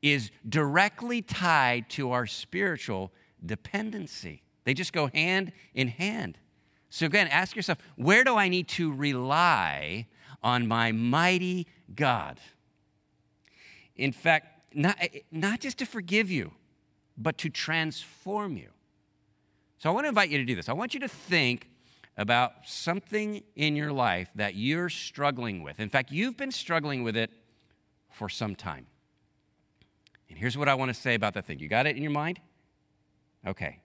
is 0.01 0.31
directly 0.49 1.21
tied 1.21 1.91
to 1.91 2.11
our 2.13 2.27
spiritual 2.27 3.13
dependency. 3.45 4.43
They 4.65 4.73
just 4.73 4.95
go 4.95 5.09
hand 5.09 5.53
in 5.75 5.89
hand. 5.89 6.39
So, 6.89 7.05
again, 7.05 7.29
ask 7.29 7.55
yourself 7.55 7.77
where 7.97 8.25
do 8.25 8.37
I 8.37 8.49
need 8.49 8.69
to 8.69 8.91
rely 8.91 10.07
on 10.43 10.67
my 10.67 10.93
mighty 10.93 11.67
God? 11.95 12.41
In 13.97 14.13
fact, 14.13 14.75
not, 14.75 14.97
eh, 14.99 15.09
eh, 15.13 15.19
not 15.31 15.61
just 15.61 15.77
to 15.81 15.85
forgive 15.85 16.31
you, 16.31 16.53
but 17.19 17.37
to 17.37 17.51
transform 17.51 18.57
you. 18.57 18.71
So, 19.77 19.91
I 19.91 19.93
want 19.93 20.05
to 20.07 20.09
invite 20.09 20.31
you 20.31 20.39
to 20.39 20.45
do 20.47 20.57
this. 20.57 20.71
I 20.71 20.73
want 20.73 20.95
you 20.95 21.01
to 21.01 21.09
think 21.09 21.69
about 22.17 22.53
something 22.65 23.43
in 23.57 23.75
your 23.75 23.93
life 23.93 24.31
that 24.35 24.55
you're 24.55 24.89
struggling 24.89 25.63
with. 25.63 25.81
In 25.81 25.89
fact, 25.89 26.11
you've 26.11 26.37
been 26.37 26.53
struggling 26.53 27.03
with 27.03 27.17
it 27.17 27.31
for 28.11 28.29
some 28.29 28.55
time. 28.55 28.87
And 30.29 30.39
here's 30.39 30.57
what 30.57 30.69
I 30.69 30.75
want 30.75 30.91
to 30.91 30.95
say 30.95 31.15
about 31.15 31.35
that 31.35 31.47
thing. 31.47 31.59
You 31.59 31.69
got 31.69 31.87
it 31.87 31.97
in 31.97 32.03
your 32.03 32.13
mind? 32.13 32.41
Okay. 33.47 33.81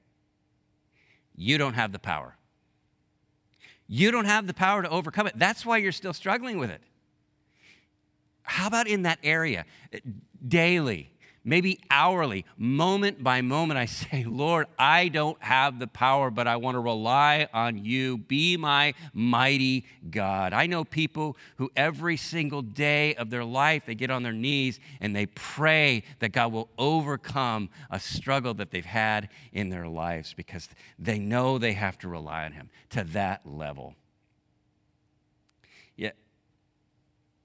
You 1.36 1.58
don't 1.58 1.74
have 1.74 1.92
the 1.92 2.00
power. 2.00 2.36
You 3.88 4.12
don't 4.12 4.26
have 4.26 4.48
the 4.48 4.54
power 4.54 4.82
to 4.82 4.90
overcome 4.90 5.28
it. 5.28 5.34
That's 5.38 5.66
why 5.66 5.78
you're 5.78 5.92
still 5.92 6.14
struggling 6.14 6.58
with 6.58 6.70
it. 6.70 6.82
How 8.44 8.68
about 8.68 8.88
in 8.88 9.04
that 9.04 9.20
area? 9.24 9.66
Daily, 10.46 11.12
maybe 11.48 11.80
hourly, 11.90 12.46
moment 12.58 13.24
by 13.24 13.42
moment, 13.42 13.80
I 13.80 13.86
say, 13.86 14.24
Lord, 14.28 14.68
I 14.78 15.08
don't 15.08 15.42
have 15.42 15.80
the 15.80 15.88
power, 15.88 16.30
but 16.30 16.46
I 16.46 16.58
want 16.58 16.76
to 16.76 16.80
rely 16.80 17.48
on 17.54 17.84
you. 17.84 18.18
Be 18.18 18.58
my 18.58 18.94
mighty 19.14 19.86
God. 20.12 20.54
I 20.54 20.68
know 20.68 20.84
people 20.84 21.38
who 21.56 21.72
every 21.76 22.18
single 22.18 22.62
day 22.62 23.16
of 23.16 23.30
their 23.30 23.46
life, 23.46 23.84
they 23.86 23.96
get 23.96 24.12
on 24.12 24.24
their 24.24 24.34
knees 24.34 24.80
and 25.00 25.16
they 25.16 25.26
pray 25.28 26.04
that 26.20 26.34
God 26.34 26.52
will 26.52 26.70
overcome 26.78 27.70
a 27.90 28.00
struggle 28.00 28.54
that 28.56 28.70
they've 28.70 28.86
had 28.86 29.30
in 29.54 29.70
their 29.70 29.88
lives 29.88 30.34
because 30.34 30.68
they 31.00 31.18
know 31.18 31.58
they 31.58 31.74
have 31.74 31.98
to 32.00 32.10
rely 32.10 32.44
on 32.44 32.52
Him 32.52 32.70
to 32.90 33.06
that 33.06 33.42
level. 33.46 33.96
Yet, 35.96 36.18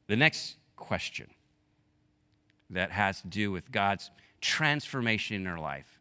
the 0.09 0.17
next 0.17 0.57
question 0.75 1.31
that 2.73 2.91
has 2.91 3.21
to 3.23 3.29
do 3.29 3.51
with 3.51 3.71
God's 3.71 4.11
transformation 4.41 5.37
in 5.37 5.47
our 5.47 5.59
life 5.59 6.01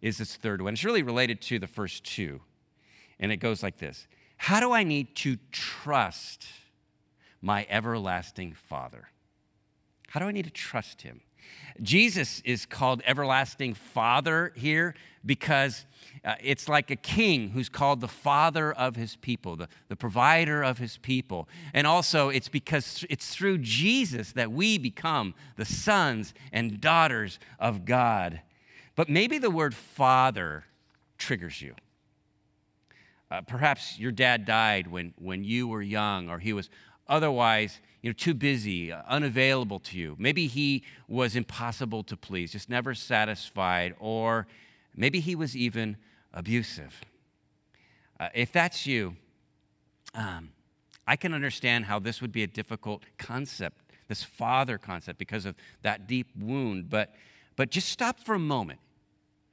is 0.00 0.18
this 0.18 0.36
third 0.36 0.60
one. 0.60 0.74
It's 0.74 0.84
really 0.84 1.02
related 1.02 1.40
to 1.42 1.58
the 1.58 1.66
first 1.66 2.04
two. 2.04 2.40
And 3.18 3.32
it 3.32 3.36
goes 3.36 3.62
like 3.62 3.78
this 3.78 4.06
How 4.36 4.60
do 4.60 4.72
I 4.72 4.82
need 4.82 5.14
to 5.16 5.38
trust 5.50 6.46
my 7.40 7.66
everlasting 7.70 8.52
Father? 8.52 9.08
How 10.12 10.20
do 10.20 10.26
I 10.26 10.32
need 10.32 10.44
to 10.44 10.50
trust 10.50 11.00
him? 11.00 11.22
Jesus 11.80 12.42
is 12.44 12.66
called 12.66 13.00
everlasting 13.06 13.72
Father 13.72 14.52
here 14.54 14.94
because 15.24 15.86
uh, 16.22 16.34
it's 16.42 16.68
like 16.68 16.90
a 16.90 16.96
king 16.96 17.48
who's 17.48 17.70
called 17.70 18.02
the 18.02 18.08
father 18.08 18.74
of 18.74 18.94
his 18.94 19.16
people, 19.16 19.56
the, 19.56 19.68
the 19.88 19.96
provider 19.96 20.62
of 20.62 20.76
his 20.76 20.98
people. 20.98 21.48
And 21.72 21.86
also, 21.86 22.28
it's 22.28 22.50
because 22.50 23.06
it's 23.08 23.34
through 23.34 23.58
Jesus 23.58 24.32
that 24.32 24.52
we 24.52 24.76
become 24.76 25.32
the 25.56 25.64
sons 25.64 26.34
and 26.52 26.78
daughters 26.78 27.38
of 27.58 27.86
God. 27.86 28.42
But 28.94 29.08
maybe 29.08 29.38
the 29.38 29.50
word 29.50 29.74
father 29.74 30.64
triggers 31.16 31.62
you. 31.62 31.74
Uh, 33.30 33.40
perhaps 33.40 33.98
your 33.98 34.12
dad 34.12 34.44
died 34.44 34.88
when, 34.88 35.14
when 35.18 35.42
you 35.42 35.68
were 35.68 35.80
young, 35.80 36.28
or 36.28 36.38
he 36.38 36.52
was 36.52 36.68
otherwise 37.12 37.80
you 38.00 38.10
know, 38.10 38.14
too 38.14 38.34
busy, 38.34 38.90
uh, 38.90 39.02
unavailable 39.06 39.78
to 39.78 39.96
you. 39.96 40.16
Maybe 40.18 40.48
he 40.48 40.82
was 41.06 41.36
impossible 41.36 42.02
to 42.04 42.16
please, 42.16 42.50
just 42.50 42.68
never 42.68 42.94
satisfied, 42.94 43.94
or 44.00 44.48
maybe 44.96 45.20
he 45.20 45.36
was 45.36 45.56
even 45.56 45.96
abusive. 46.32 47.02
Uh, 48.18 48.28
if 48.34 48.50
that's 48.50 48.86
you, 48.86 49.16
um, 50.14 50.50
I 51.06 51.14
can 51.16 51.32
understand 51.32 51.84
how 51.84 51.98
this 51.98 52.20
would 52.20 52.32
be 52.32 52.42
a 52.42 52.46
difficult 52.46 53.04
concept, 53.18 53.92
this 54.08 54.24
father 54.24 54.78
concept, 54.78 55.18
because 55.18 55.46
of 55.46 55.54
that 55.82 56.08
deep 56.08 56.28
wound. 56.36 56.90
But, 56.90 57.14
but 57.56 57.70
just 57.70 57.88
stop 57.88 58.18
for 58.18 58.34
a 58.34 58.40
moment. 58.40 58.80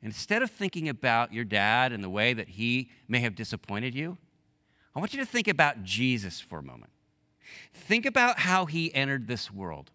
Instead 0.01 0.41
of 0.41 0.49
thinking 0.49 0.89
about 0.89 1.33
your 1.33 1.43
dad 1.43 1.91
and 1.91 2.03
the 2.03 2.09
way 2.09 2.33
that 2.33 2.47
he 2.47 2.89
may 3.07 3.19
have 3.19 3.35
disappointed 3.35 3.93
you, 3.93 4.17
I 4.95 4.99
want 4.99 5.13
you 5.13 5.19
to 5.19 5.25
think 5.25 5.47
about 5.47 5.83
Jesus 5.83 6.39
for 6.39 6.57
a 6.57 6.63
moment. 6.63 6.91
Think 7.73 8.05
about 8.05 8.39
how 8.39 8.65
he 8.65 8.93
entered 8.93 9.27
this 9.27 9.51
world 9.51 9.91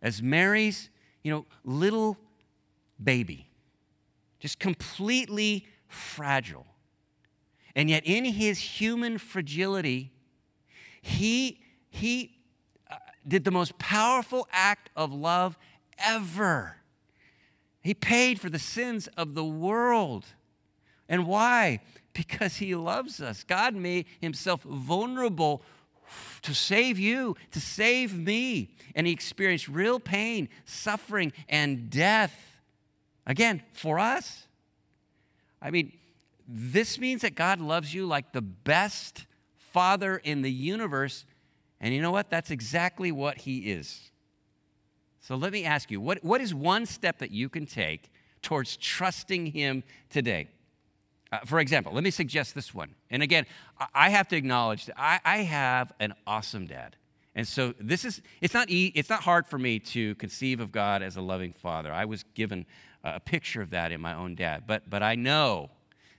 as 0.00 0.22
Mary's, 0.22 0.90
you 1.22 1.32
know, 1.32 1.46
little 1.64 2.16
baby, 3.02 3.48
just 4.38 4.58
completely 4.58 5.66
fragile. 5.86 6.66
And 7.74 7.88
yet, 7.88 8.02
in 8.04 8.24
his 8.24 8.58
human 8.58 9.18
fragility, 9.18 10.12
he, 11.00 11.60
he 11.90 12.38
uh, 12.90 12.96
did 13.26 13.44
the 13.44 13.50
most 13.50 13.78
powerful 13.78 14.48
act 14.52 14.90
of 14.96 15.12
love 15.12 15.56
ever. 15.98 16.76
He 17.80 17.94
paid 17.94 18.40
for 18.40 18.50
the 18.50 18.58
sins 18.58 19.08
of 19.16 19.34
the 19.34 19.44
world. 19.44 20.26
And 21.08 21.26
why? 21.26 21.80
Because 22.12 22.56
he 22.56 22.74
loves 22.74 23.20
us. 23.20 23.44
God 23.44 23.74
made 23.74 24.06
himself 24.20 24.62
vulnerable 24.62 25.62
to 26.42 26.54
save 26.54 26.98
you, 26.98 27.36
to 27.52 27.60
save 27.60 28.16
me. 28.16 28.70
And 28.94 29.06
he 29.06 29.12
experienced 29.12 29.68
real 29.68 30.00
pain, 30.00 30.48
suffering, 30.64 31.32
and 31.48 31.90
death. 31.90 32.56
Again, 33.26 33.62
for 33.72 33.98
us. 33.98 34.46
I 35.60 35.70
mean, 35.70 35.92
this 36.46 36.98
means 36.98 37.22
that 37.22 37.34
God 37.34 37.60
loves 37.60 37.92
you 37.92 38.06
like 38.06 38.32
the 38.32 38.40
best 38.40 39.26
father 39.56 40.16
in 40.16 40.42
the 40.42 40.50
universe. 40.50 41.24
And 41.80 41.94
you 41.94 42.00
know 42.00 42.10
what? 42.10 42.30
That's 42.30 42.50
exactly 42.50 43.12
what 43.12 43.38
he 43.38 43.70
is. 43.70 44.10
So 45.20 45.36
let 45.36 45.52
me 45.52 45.64
ask 45.64 45.90
you 45.90 46.00
what, 46.00 46.24
what 46.24 46.40
is 46.40 46.54
one 46.54 46.86
step 46.86 47.18
that 47.18 47.30
you 47.30 47.48
can 47.48 47.66
take 47.66 48.10
towards 48.40 48.76
trusting 48.78 49.46
him 49.46 49.82
today? 50.08 50.48
Uh, 51.30 51.40
for 51.44 51.60
example, 51.60 51.92
let 51.92 52.02
me 52.02 52.10
suggest 52.10 52.54
this 52.54 52.74
one. 52.74 52.94
And 53.10 53.22
again, 53.22 53.44
I 53.94 54.08
have 54.10 54.28
to 54.28 54.36
acknowledge 54.36 54.86
that 54.86 54.98
I, 54.98 55.20
I 55.24 55.36
have 55.38 55.92
an 56.00 56.14
awesome 56.26 56.66
dad. 56.66 56.96
And 57.34 57.46
so 57.46 57.74
this 57.78 58.04
is, 58.04 58.22
it's 58.40 58.54
not, 58.54 58.70
e- 58.70 58.92
it's 58.94 59.10
not 59.10 59.22
hard 59.22 59.46
for 59.46 59.58
me 59.58 59.78
to 59.80 60.14
conceive 60.16 60.58
of 60.58 60.72
God 60.72 61.02
as 61.02 61.16
a 61.16 61.20
loving 61.20 61.52
father. 61.52 61.92
I 61.92 62.06
was 62.06 62.24
given 62.34 62.66
a 63.04 63.20
picture 63.20 63.62
of 63.62 63.70
that 63.70 63.92
in 63.92 64.00
my 64.00 64.14
own 64.14 64.34
dad. 64.34 64.64
But, 64.66 64.88
but 64.88 65.02
I 65.02 65.14
know 65.14 65.70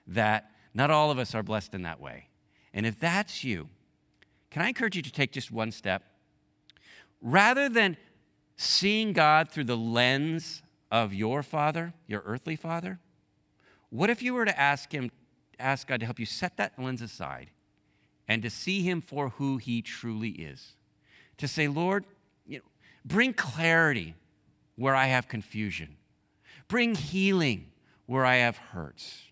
that 0.07 0.51
not 0.73 0.91
all 0.91 1.11
of 1.11 1.19
us 1.19 1.35
are 1.35 1.43
blessed 1.43 1.73
in 1.73 1.81
that 1.81 1.99
way. 1.99 2.27
And 2.73 2.85
if 2.85 2.99
that's 2.99 3.43
you, 3.43 3.69
can 4.51 4.61
I 4.61 4.69
encourage 4.69 4.95
you 4.95 5.01
to 5.01 5.11
take 5.11 5.31
just 5.31 5.51
one 5.51 5.71
step? 5.71 6.03
Rather 7.21 7.67
than 7.67 7.97
seeing 8.55 9.13
God 9.13 9.49
through 9.49 9.65
the 9.65 9.77
lens 9.77 10.61
of 10.91 11.13
your 11.13 11.43
father, 11.43 11.93
your 12.07 12.21
earthly 12.25 12.55
father, 12.55 12.99
what 13.89 14.09
if 14.09 14.21
you 14.21 14.33
were 14.33 14.45
to 14.45 14.59
ask 14.59 14.91
him, 14.91 15.11
ask 15.59 15.87
God 15.87 15.99
to 15.99 16.05
help 16.05 16.19
you 16.19 16.25
set 16.25 16.57
that 16.57 16.73
lens 16.77 17.01
aside 17.01 17.49
and 18.27 18.41
to 18.43 18.49
see 18.49 18.81
him 18.81 19.01
for 19.01 19.29
who 19.29 19.57
he 19.57 19.81
truly 19.81 20.29
is? 20.29 20.73
To 21.37 21.47
say, 21.47 21.67
Lord, 21.67 22.05
you 22.45 22.59
know, 22.59 22.63
bring 23.05 23.33
clarity 23.33 24.15
where 24.75 24.95
I 24.95 25.07
have 25.07 25.27
confusion. 25.27 25.97
Bring 26.67 26.95
healing 26.95 27.71
where 28.05 28.25
I 28.25 28.37
have 28.37 28.57
hurts. 28.57 29.23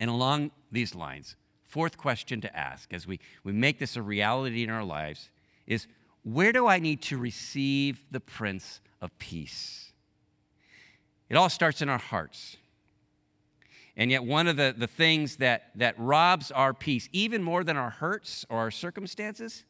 And 0.00 0.10
along 0.10 0.50
these 0.70 0.94
lines, 0.94 1.36
fourth 1.62 1.96
question 1.96 2.40
to 2.40 2.56
ask 2.56 2.92
as 2.92 3.06
we, 3.06 3.20
we 3.44 3.52
make 3.52 3.78
this 3.78 3.96
a 3.96 4.02
reality 4.02 4.64
in 4.64 4.70
our 4.70 4.84
lives 4.84 5.30
is 5.66 5.86
where 6.24 6.52
do 6.52 6.66
I 6.66 6.78
need 6.78 7.02
to 7.02 7.16
receive 7.16 8.04
the 8.10 8.20
Prince 8.20 8.80
of 9.00 9.16
Peace? 9.18 9.92
It 11.28 11.36
all 11.36 11.48
starts 11.48 11.80
in 11.80 11.88
our 11.88 11.98
hearts. 11.98 12.56
And 13.96 14.10
yet, 14.10 14.24
one 14.24 14.46
of 14.46 14.56
the, 14.56 14.74
the 14.76 14.86
things 14.86 15.36
that, 15.36 15.70
that 15.74 15.94
robs 15.98 16.50
our 16.50 16.72
peace, 16.72 17.08
even 17.12 17.42
more 17.42 17.62
than 17.62 17.76
our 17.76 17.90
hurts 17.90 18.46
or 18.48 18.58
our 18.58 18.70
circumstances, 18.70 19.64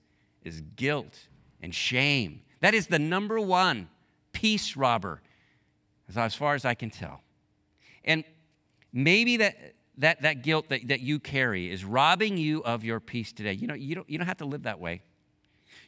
is 0.44 0.60
guilt 0.76 1.18
and 1.60 1.74
shame. 1.74 2.42
That 2.60 2.74
is 2.74 2.86
the 2.86 2.98
number 2.98 3.40
one 3.40 3.88
peace 4.32 4.76
robber, 4.76 5.20
as 6.14 6.34
far 6.34 6.54
as 6.54 6.64
I 6.64 6.74
can 6.74 6.90
tell. 6.90 7.20
And 8.04 8.24
maybe 8.92 9.38
that, 9.38 9.74
that, 9.98 10.22
that 10.22 10.42
guilt 10.42 10.68
that, 10.68 10.86
that 10.88 11.00
you 11.00 11.18
carry 11.18 11.70
is 11.70 11.84
robbing 11.84 12.36
you 12.36 12.62
of 12.64 12.84
your 12.84 13.00
peace 13.00 13.32
today. 13.32 13.52
You 13.52 13.66
know, 13.66 13.74
you 13.74 13.94
don't, 13.94 14.08
you 14.08 14.18
don't 14.18 14.26
have 14.26 14.38
to 14.38 14.44
live 14.44 14.62
that 14.64 14.80
way. 14.80 15.02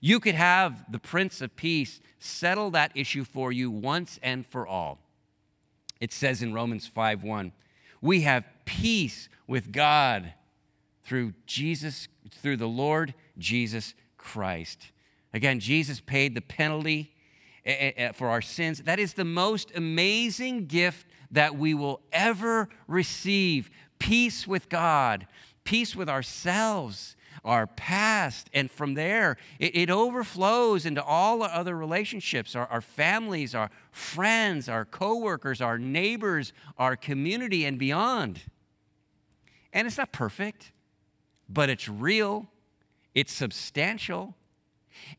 You 0.01 0.21
could 0.21 0.35
have 0.35 0.85
the 0.91 0.99
Prince 0.99 1.41
of 1.41 1.57
Peace 1.57 2.01
settle 2.19 2.71
that 2.73 2.93
issue 2.95 3.25
for 3.25 3.53
you 3.53 3.71
once 3.71 4.19
and 4.23 4.45
for 4.47 4.67
all. 4.67 4.99
It 6.01 6.13
says 6.13 6.43
in 6.43 6.53
Romans 6.53 6.87
5 6.87 7.23
1, 7.23 7.53
we 8.05 8.21
have 8.21 8.45
peace 8.67 9.31
with 9.47 9.73
God 9.73 10.35
through 11.05 11.33
Jesus, 11.47 12.07
through 12.31 12.59
the 12.59 12.69
Lord 12.69 13.15
Jesus 13.39 13.95
Christ. 14.19 14.93
Again, 15.33 15.59
Jesus 15.59 16.01
paid 16.01 16.35
the 16.35 16.43
penalty 16.43 17.15
eh, 17.65 17.73
eh, 17.73 17.93
eh, 17.97 18.13
for 18.13 18.29
our 18.29 18.43
sins. 18.43 18.81
That 18.83 18.99
is 18.99 19.15
the 19.15 19.25
most 19.25 19.73
amazing 19.75 20.67
gift 20.67 21.07
that 21.31 21.57
we 21.57 21.73
will 21.73 22.03
ever 22.13 22.69
receive 22.87 23.71
peace 23.99 24.47
with 24.47 24.69
God, 24.69 25.27
peace 25.65 25.97
with 25.97 26.11
ourselves, 26.11 27.17
our 27.45 27.67
past. 27.67 28.49
And 28.53 28.71
from 28.71 28.95
there, 28.95 29.37
it, 29.59 29.77
it 29.77 29.91
overflows 29.91 30.87
into 30.87 31.03
all 31.03 31.43
our 31.43 31.51
other 31.51 31.77
relationships 31.77 32.57
our, 32.57 32.67
our 32.67 32.81
families, 32.81 33.55
our 33.55 33.71
friends, 33.91 34.69
our 34.69 34.85
coworkers, 34.85 35.61
our 35.61 35.79
neighbors, 35.79 36.53
our 36.79 36.97
community, 36.97 37.65
and 37.65 37.79
beyond. 37.79 38.41
And 39.73 39.87
it's 39.87 39.99
not 39.99 40.13
perfect, 40.13 40.73
but 41.49 41.69
it's 41.69 41.89
real, 41.89 42.47
it's 43.15 43.33
substantial, 43.33 44.35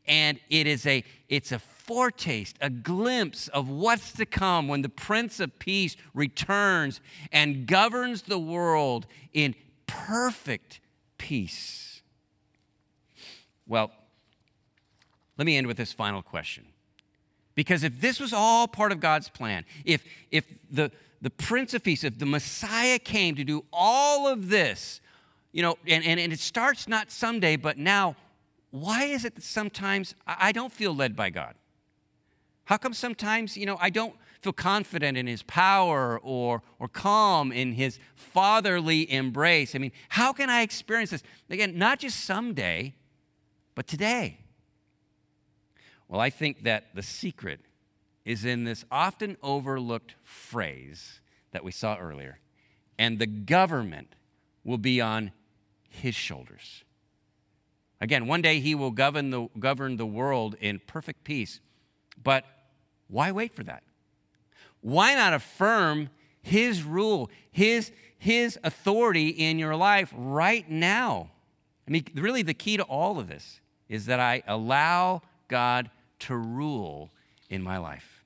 and 0.06 0.40
it 0.48 0.66
is 0.66 0.86
a 0.86 1.04
it's 1.28 1.52
a 1.52 1.58
foretaste, 1.58 2.56
a 2.60 2.70
glimpse 2.70 3.48
of 3.48 3.68
what's 3.68 4.12
to 4.12 4.26
come 4.26 4.66
when 4.66 4.82
the 4.82 4.88
Prince 4.88 5.38
of 5.38 5.58
Peace 5.58 5.96
returns 6.14 7.00
and 7.30 7.66
governs 7.66 8.22
the 8.22 8.38
world 8.38 9.06
in 9.32 9.54
perfect 9.86 10.80
peace. 11.18 11.95
Well, 13.66 13.90
let 15.36 15.46
me 15.46 15.56
end 15.56 15.66
with 15.66 15.76
this 15.76 15.92
final 15.92 16.22
question. 16.22 16.66
Because 17.54 17.82
if 17.82 18.00
this 18.00 18.20
was 18.20 18.32
all 18.32 18.68
part 18.68 18.92
of 18.92 19.00
God's 19.00 19.28
plan, 19.28 19.64
if, 19.84 20.04
if 20.30 20.44
the, 20.70 20.92
the 21.22 21.30
Prince 21.30 21.74
of 21.74 21.82
Peace, 21.82 22.04
if 22.04 22.18
the 22.18 22.26
Messiah 22.26 22.98
came 22.98 23.34
to 23.34 23.44
do 23.44 23.64
all 23.72 24.28
of 24.28 24.48
this, 24.48 25.00
you 25.52 25.62
know, 25.62 25.76
and, 25.86 26.04
and, 26.04 26.20
and 26.20 26.32
it 26.32 26.38
starts 26.38 26.86
not 26.86 27.10
someday, 27.10 27.56
but 27.56 27.78
now, 27.78 28.14
why 28.70 29.04
is 29.04 29.24
it 29.24 29.34
that 29.36 29.44
sometimes 29.44 30.14
I 30.26 30.52
don't 30.52 30.72
feel 30.72 30.94
led 30.94 31.16
by 31.16 31.30
God? 31.30 31.54
How 32.66 32.76
come 32.76 32.92
sometimes, 32.92 33.56
you 33.56 33.64
know, 33.64 33.78
I 33.80 33.88
don't 33.88 34.14
feel 34.42 34.52
confident 34.52 35.16
in 35.16 35.26
his 35.26 35.42
power 35.44 36.20
or, 36.22 36.62
or 36.78 36.88
calm 36.88 37.52
in 37.52 37.72
his 37.72 37.98
fatherly 38.14 39.10
embrace? 39.10 39.74
I 39.74 39.78
mean, 39.78 39.92
how 40.10 40.32
can 40.34 40.50
I 40.50 40.60
experience 40.60 41.10
this? 41.10 41.22
Again, 41.48 41.78
not 41.78 42.00
just 42.00 42.24
someday, 42.24 42.94
but 43.76 43.86
today. 43.86 44.38
Well, 46.08 46.20
I 46.20 46.30
think 46.30 46.64
that 46.64 46.94
the 46.94 47.02
secret 47.02 47.60
is 48.24 48.44
in 48.44 48.64
this 48.64 48.84
often 48.90 49.36
overlooked 49.42 50.16
phrase 50.24 51.20
that 51.52 51.62
we 51.62 51.70
saw 51.70 51.96
earlier. 51.96 52.40
And 52.98 53.20
the 53.20 53.26
government 53.26 54.14
will 54.64 54.78
be 54.78 55.00
on 55.00 55.30
his 55.88 56.14
shoulders. 56.14 56.82
Again, 58.00 58.26
one 58.26 58.42
day 58.42 58.60
he 58.60 58.74
will 58.74 58.90
govern 58.90 59.30
the, 59.30 59.48
govern 59.58 59.96
the 59.96 60.06
world 60.06 60.56
in 60.60 60.80
perfect 60.86 61.22
peace. 61.22 61.60
But 62.22 62.44
why 63.08 63.30
wait 63.30 63.52
for 63.52 63.62
that? 63.64 63.82
Why 64.80 65.14
not 65.14 65.34
affirm 65.34 66.10
his 66.42 66.82
rule, 66.82 67.30
his, 67.50 67.92
his 68.18 68.58
authority 68.64 69.28
in 69.28 69.58
your 69.58 69.76
life 69.76 70.12
right 70.16 70.68
now? 70.68 71.30
I 71.86 71.90
mean, 71.90 72.04
really, 72.14 72.42
the 72.42 72.54
key 72.54 72.76
to 72.76 72.82
all 72.84 73.18
of 73.18 73.28
this 73.28 73.60
is 73.88 74.06
that 74.06 74.20
I 74.20 74.42
allow 74.46 75.22
God 75.48 75.90
to 76.20 76.36
rule 76.36 77.10
in 77.48 77.62
my 77.62 77.78
life. 77.78 78.24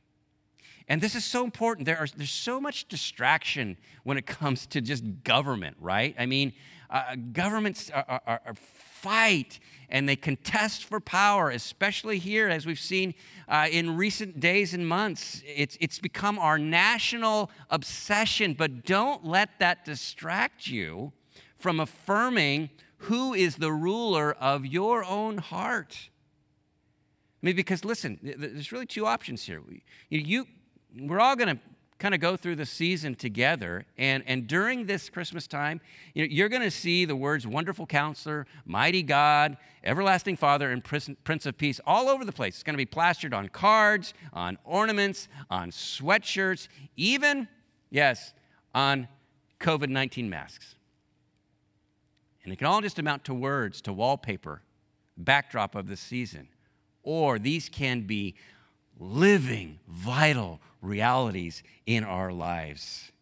And 0.88 1.00
this 1.00 1.14
is 1.14 1.24
so 1.24 1.44
important. 1.44 1.86
There 1.86 1.98
are, 1.98 2.08
there's 2.16 2.32
so 2.32 2.60
much 2.60 2.88
distraction 2.88 3.76
when 4.02 4.18
it 4.18 4.26
comes 4.26 4.66
to 4.66 4.80
just 4.80 5.04
government, 5.22 5.76
right? 5.80 6.16
I 6.18 6.26
mean, 6.26 6.52
uh, 6.90 7.14
governments 7.32 7.90
are, 7.90 8.04
are, 8.08 8.40
are, 8.44 8.54
fight 8.54 9.60
and 9.88 10.08
they 10.08 10.16
contest 10.16 10.84
for 10.84 10.98
power, 10.98 11.50
especially 11.50 12.18
here, 12.18 12.48
as 12.48 12.66
we've 12.66 12.80
seen 12.80 13.14
uh, 13.48 13.68
in 13.70 13.96
recent 13.96 14.40
days 14.40 14.74
and 14.74 14.86
months. 14.86 15.42
It's, 15.46 15.78
it's 15.80 16.00
become 16.00 16.38
our 16.38 16.58
national 16.58 17.50
obsession, 17.70 18.54
but 18.54 18.84
don't 18.84 19.24
let 19.24 19.60
that 19.60 19.84
distract 19.84 20.66
you 20.66 21.12
from 21.56 21.78
affirming 21.78 22.70
who 23.04 23.32
is 23.34 23.56
the 23.56 23.72
ruler 23.72 24.32
of 24.32 24.66
your 24.66 25.04
own 25.04 25.38
heart. 25.38 26.10
I 27.42 27.46
mean, 27.46 27.56
because 27.56 27.84
listen, 27.84 28.18
there's 28.22 28.72
really 28.72 28.86
two 28.86 29.06
options 29.06 29.44
here. 29.44 29.62
You, 30.10 30.18
you 30.18 30.46
we're 30.98 31.20
all 31.20 31.36
going 31.36 31.56
to 31.56 31.62
kind 31.98 32.14
of 32.14 32.20
go 32.20 32.36
through 32.36 32.56
the 32.56 32.66
season 32.66 33.14
together. 33.14 33.84
And, 33.96 34.24
and 34.26 34.46
during 34.46 34.86
this 34.86 35.08
Christmas 35.08 35.46
time, 35.46 35.80
you 36.14 36.24
know, 36.24 36.28
you're 36.30 36.48
going 36.48 36.62
to 36.62 36.70
see 36.70 37.04
the 37.04 37.14
words 37.14 37.46
wonderful 37.46 37.86
counselor, 37.86 38.46
mighty 38.64 39.02
God, 39.02 39.56
everlasting 39.84 40.36
Father, 40.36 40.70
and 40.70 40.82
Prince 40.82 41.46
of 41.46 41.56
Peace 41.56 41.80
all 41.86 42.08
over 42.08 42.24
the 42.24 42.32
place. 42.32 42.56
It's 42.56 42.62
going 42.62 42.74
to 42.74 42.78
be 42.78 42.86
plastered 42.86 43.32
on 43.32 43.48
cards, 43.48 44.14
on 44.32 44.58
ornaments, 44.64 45.28
on 45.50 45.70
sweatshirts, 45.70 46.68
even, 46.96 47.48
yes, 47.90 48.32
on 48.74 49.08
COVID 49.60 49.90
19 49.90 50.28
masks. 50.28 50.74
And 52.44 52.52
it 52.52 52.56
can 52.56 52.66
all 52.66 52.80
just 52.80 52.98
amount 52.98 53.24
to 53.24 53.34
words, 53.34 53.80
to 53.82 53.92
wallpaper, 53.92 54.62
backdrop 55.16 55.74
of 55.74 55.88
the 55.88 55.96
season. 55.96 56.48
Or 57.02 57.38
these 57.38 57.68
can 57.68 58.02
be 58.02 58.34
living, 58.98 59.78
vital 59.88 60.60
realities 60.82 61.62
in 61.86 62.04
our 62.04 62.32
lives. 62.32 63.12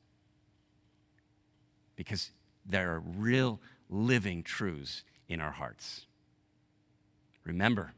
Because 1.96 2.30
there 2.64 2.94
are 2.94 3.00
real, 3.00 3.60
living 3.88 4.42
truths 4.42 5.02
in 5.28 5.40
our 5.40 5.52
hearts. 5.52 6.06
Remember, 7.44 7.92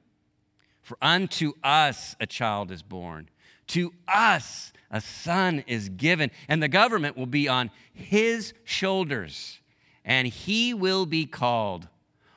for 0.82 0.96
unto 1.02 1.52
us 1.62 2.16
a 2.20 2.26
child 2.26 2.70
is 2.70 2.82
born, 2.82 3.28
to 3.68 3.92
us 4.08 4.72
a 4.90 5.00
son 5.00 5.62
is 5.66 5.88
given, 5.88 6.30
and 6.48 6.62
the 6.62 6.68
government 6.68 7.16
will 7.16 7.26
be 7.26 7.48
on 7.48 7.70
his 7.92 8.52
shoulders, 8.64 9.60
and 10.04 10.26
he 10.28 10.74
will 10.74 11.06
be 11.06 11.26
called 11.26 11.88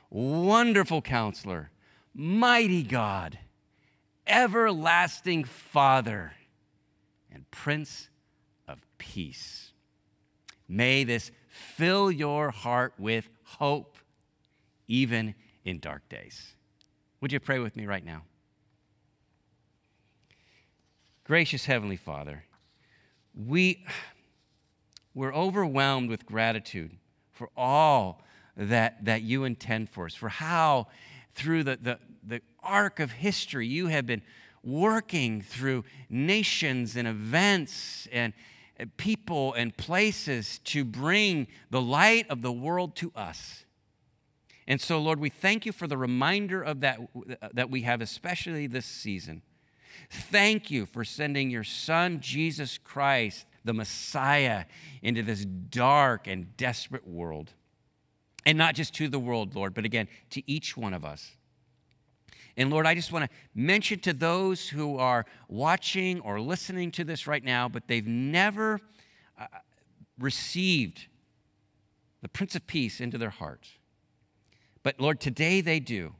Wonderful 0.10 1.02
Counselor, 1.02 1.72
Mighty 2.14 2.84
God 2.84 3.40
everlasting 4.28 5.44
Father 5.44 6.34
and 7.32 7.50
Prince 7.52 8.10
of 8.68 8.80
Peace. 8.98 9.72
May 10.68 11.04
this 11.04 11.32
fill 11.48 12.12
your 12.12 12.52
heart 12.52 12.94
with 12.98 13.30
hope, 13.44 13.98
even 14.88 15.36
in 15.66 15.80
dark 15.80 16.08
days. 16.10 16.54
Would 17.22 17.32
you 17.32 17.40
pray 17.40 17.60
with 17.60 17.76
me 17.76 17.86
right 17.86 18.06
now? 18.06 18.24
Gracious 21.24 21.66
Heavenly 21.66 21.96
Father, 21.96 22.44
we, 23.34 23.86
we're 25.14 25.34
overwhelmed 25.34 26.10
with 26.10 26.26
gratitude 26.26 26.92
for 27.34 27.50
all 27.58 28.24
that, 28.56 29.04
that 29.04 29.24
you 29.24 29.44
intend 29.44 29.90
for 29.90 30.06
us, 30.06 30.16
for 30.16 30.30
how 30.30 30.88
through 31.34 31.64
the, 31.64 31.78
the, 31.82 32.00
the 32.26 32.42
arc 32.62 33.00
of 33.00 33.12
history, 33.12 33.68
you 33.68 33.88
have 33.88 34.06
been 34.06 34.22
working 34.64 35.42
through 35.42 35.84
nations 36.10 36.96
and 36.96 37.08
events 37.08 38.08
and 38.12 38.34
people 38.98 39.54
and 39.54 39.76
places 39.76 40.60
to 40.60 40.86
bring 40.86 41.48
the 41.70 41.82
light 41.82 42.26
of 42.30 42.42
the 42.42 42.52
world 42.52 42.96
to 42.96 43.12
us. 43.16 43.66
And 44.68 44.80
so, 44.80 45.00
Lord, 45.00 45.20
we 45.20 45.30
thank 45.30 45.66
you 45.66 45.74
for 45.74 45.88
the 45.88 45.98
reminder 45.98 46.62
of 46.62 46.80
that 46.80 47.00
that 47.54 47.70
we 47.70 47.82
have, 47.82 48.00
especially 48.00 48.68
this 48.68 48.86
season. 48.86 49.42
Thank 50.10 50.72
you 50.72 50.86
for 50.86 51.04
sending 51.04 51.50
your 51.50 51.66
Son, 51.66 52.20
Jesus 52.22 52.78
Christ, 52.78 53.46
the 53.64 53.74
Messiah, 53.74 54.66
into 55.02 55.24
this 55.24 55.46
dark 55.46 56.28
and 56.28 56.56
desperate 56.58 57.08
world. 57.08 57.52
And 58.46 58.58
not 58.58 58.76
just 58.76 58.94
to 58.96 59.08
the 59.08 59.20
world, 59.20 59.56
Lord, 59.56 59.74
but 59.74 59.86
again, 59.86 60.08
to 60.32 60.50
each 60.52 60.76
one 60.76 60.94
of 60.94 61.06
us. 61.06 61.32
And 62.56 62.70
Lord, 62.70 62.86
I 62.86 62.94
just 62.94 63.12
want 63.12 63.30
to 63.30 63.38
mention 63.56 64.00
to 64.02 64.14
those 64.14 64.70
who 64.70 64.98
are 64.98 65.26
watching 65.48 66.20
or 66.20 66.40
listening 66.40 66.92
to 66.92 67.04
this 67.04 67.26
right 67.26 67.44
now, 67.44 67.68
but 67.68 67.88
they've 67.88 68.06
never 68.06 68.80
uh, 69.40 69.48
received 70.20 71.08
the 72.22 72.30
Prince 72.30 72.56
of 72.56 72.68
Peace 72.68 73.02
into 73.02 73.18
their 73.18 73.32
hearts. 73.32 73.72
But 74.84 75.00
Lord, 75.00 75.20
today 75.20 75.62
they 75.62 75.80
do. 75.80 76.14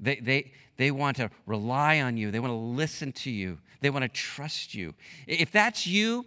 They, 0.00 0.16
they, 0.16 0.52
they 0.76 0.90
want 0.90 1.18
to 1.18 1.30
rely 1.46 2.00
on 2.00 2.16
you. 2.16 2.30
They 2.30 2.40
want 2.40 2.50
to 2.50 2.56
listen 2.56 3.12
to 3.12 3.30
you. 3.30 3.58
They 3.80 3.90
want 3.90 4.02
to 4.02 4.08
trust 4.08 4.74
you. 4.74 4.94
If 5.26 5.52
that's 5.52 5.86
you, 5.86 6.24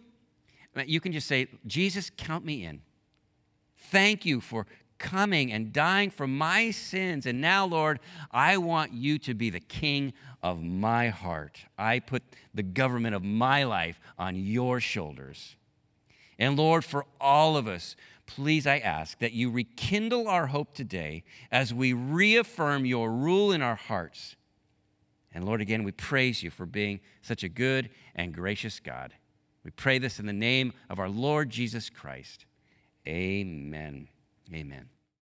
you 0.84 1.00
can 1.00 1.12
just 1.12 1.28
say, 1.28 1.48
Jesus, 1.66 2.12
count 2.16 2.46
me 2.46 2.66
in. 2.66 2.82
Thank 3.78 4.26
you 4.26 4.42
for 4.42 4.68
coming 4.98 5.52
and 5.52 5.74
dying 5.74 6.10
for 6.10 6.28
my 6.28 6.72
sins. 6.72 7.26
And 7.26 7.42
now, 7.42 7.66
Lord, 7.66 8.00
I 8.32 8.58
want 8.58 8.94
you 8.94 9.18
to 9.20 9.34
be 9.34 9.50
the 9.50 9.60
king 9.60 10.14
of 10.42 10.62
my 10.62 11.10
heart. 11.10 11.60
I 11.78 12.00
put 12.00 12.24
the 12.54 12.64
government 12.64 13.16
of 13.16 13.24
my 13.24 13.64
life 13.64 14.00
on 14.18 14.36
your 14.36 14.80
shoulders. 14.80 15.56
And 16.38 16.58
Lord, 16.58 16.84
for 16.84 17.06
all 17.20 17.58
of 17.58 17.68
us, 17.68 17.96
please 18.26 18.68
I 18.68 18.80
ask 18.80 19.20
that 19.20 19.34
you 19.34 19.50
rekindle 19.50 20.28
our 20.28 20.48
hope 20.48 20.74
today 20.74 21.24
as 21.52 21.74
we 21.74 21.94
reaffirm 21.94 22.86
your 22.86 23.12
rule 23.12 23.52
in 23.52 23.62
our 23.62 23.76
hearts. 23.76 24.36
And 25.34 25.46
Lord, 25.46 25.62
again, 25.62 25.84
we 25.84 25.92
praise 25.92 26.44
you 26.44 26.50
for 26.50 26.66
being 26.66 27.02
such 27.22 27.44
a 27.44 27.50
good 27.50 27.90
and 28.16 28.34
gracious 28.34 28.80
God. 28.80 29.14
We 29.66 29.72
pray 29.72 29.98
this 29.98 30.20
in 30.20 30.28
the 30.28 30.34
name 30.34 30.74
of 30.92 31.00
our 31.00 31.10
Lord 31.10 31.50
Jesus 31.50 31.90
Christ. 31.90 32.46
Amen. 33.08 34.08
Amen. 34.54 34.90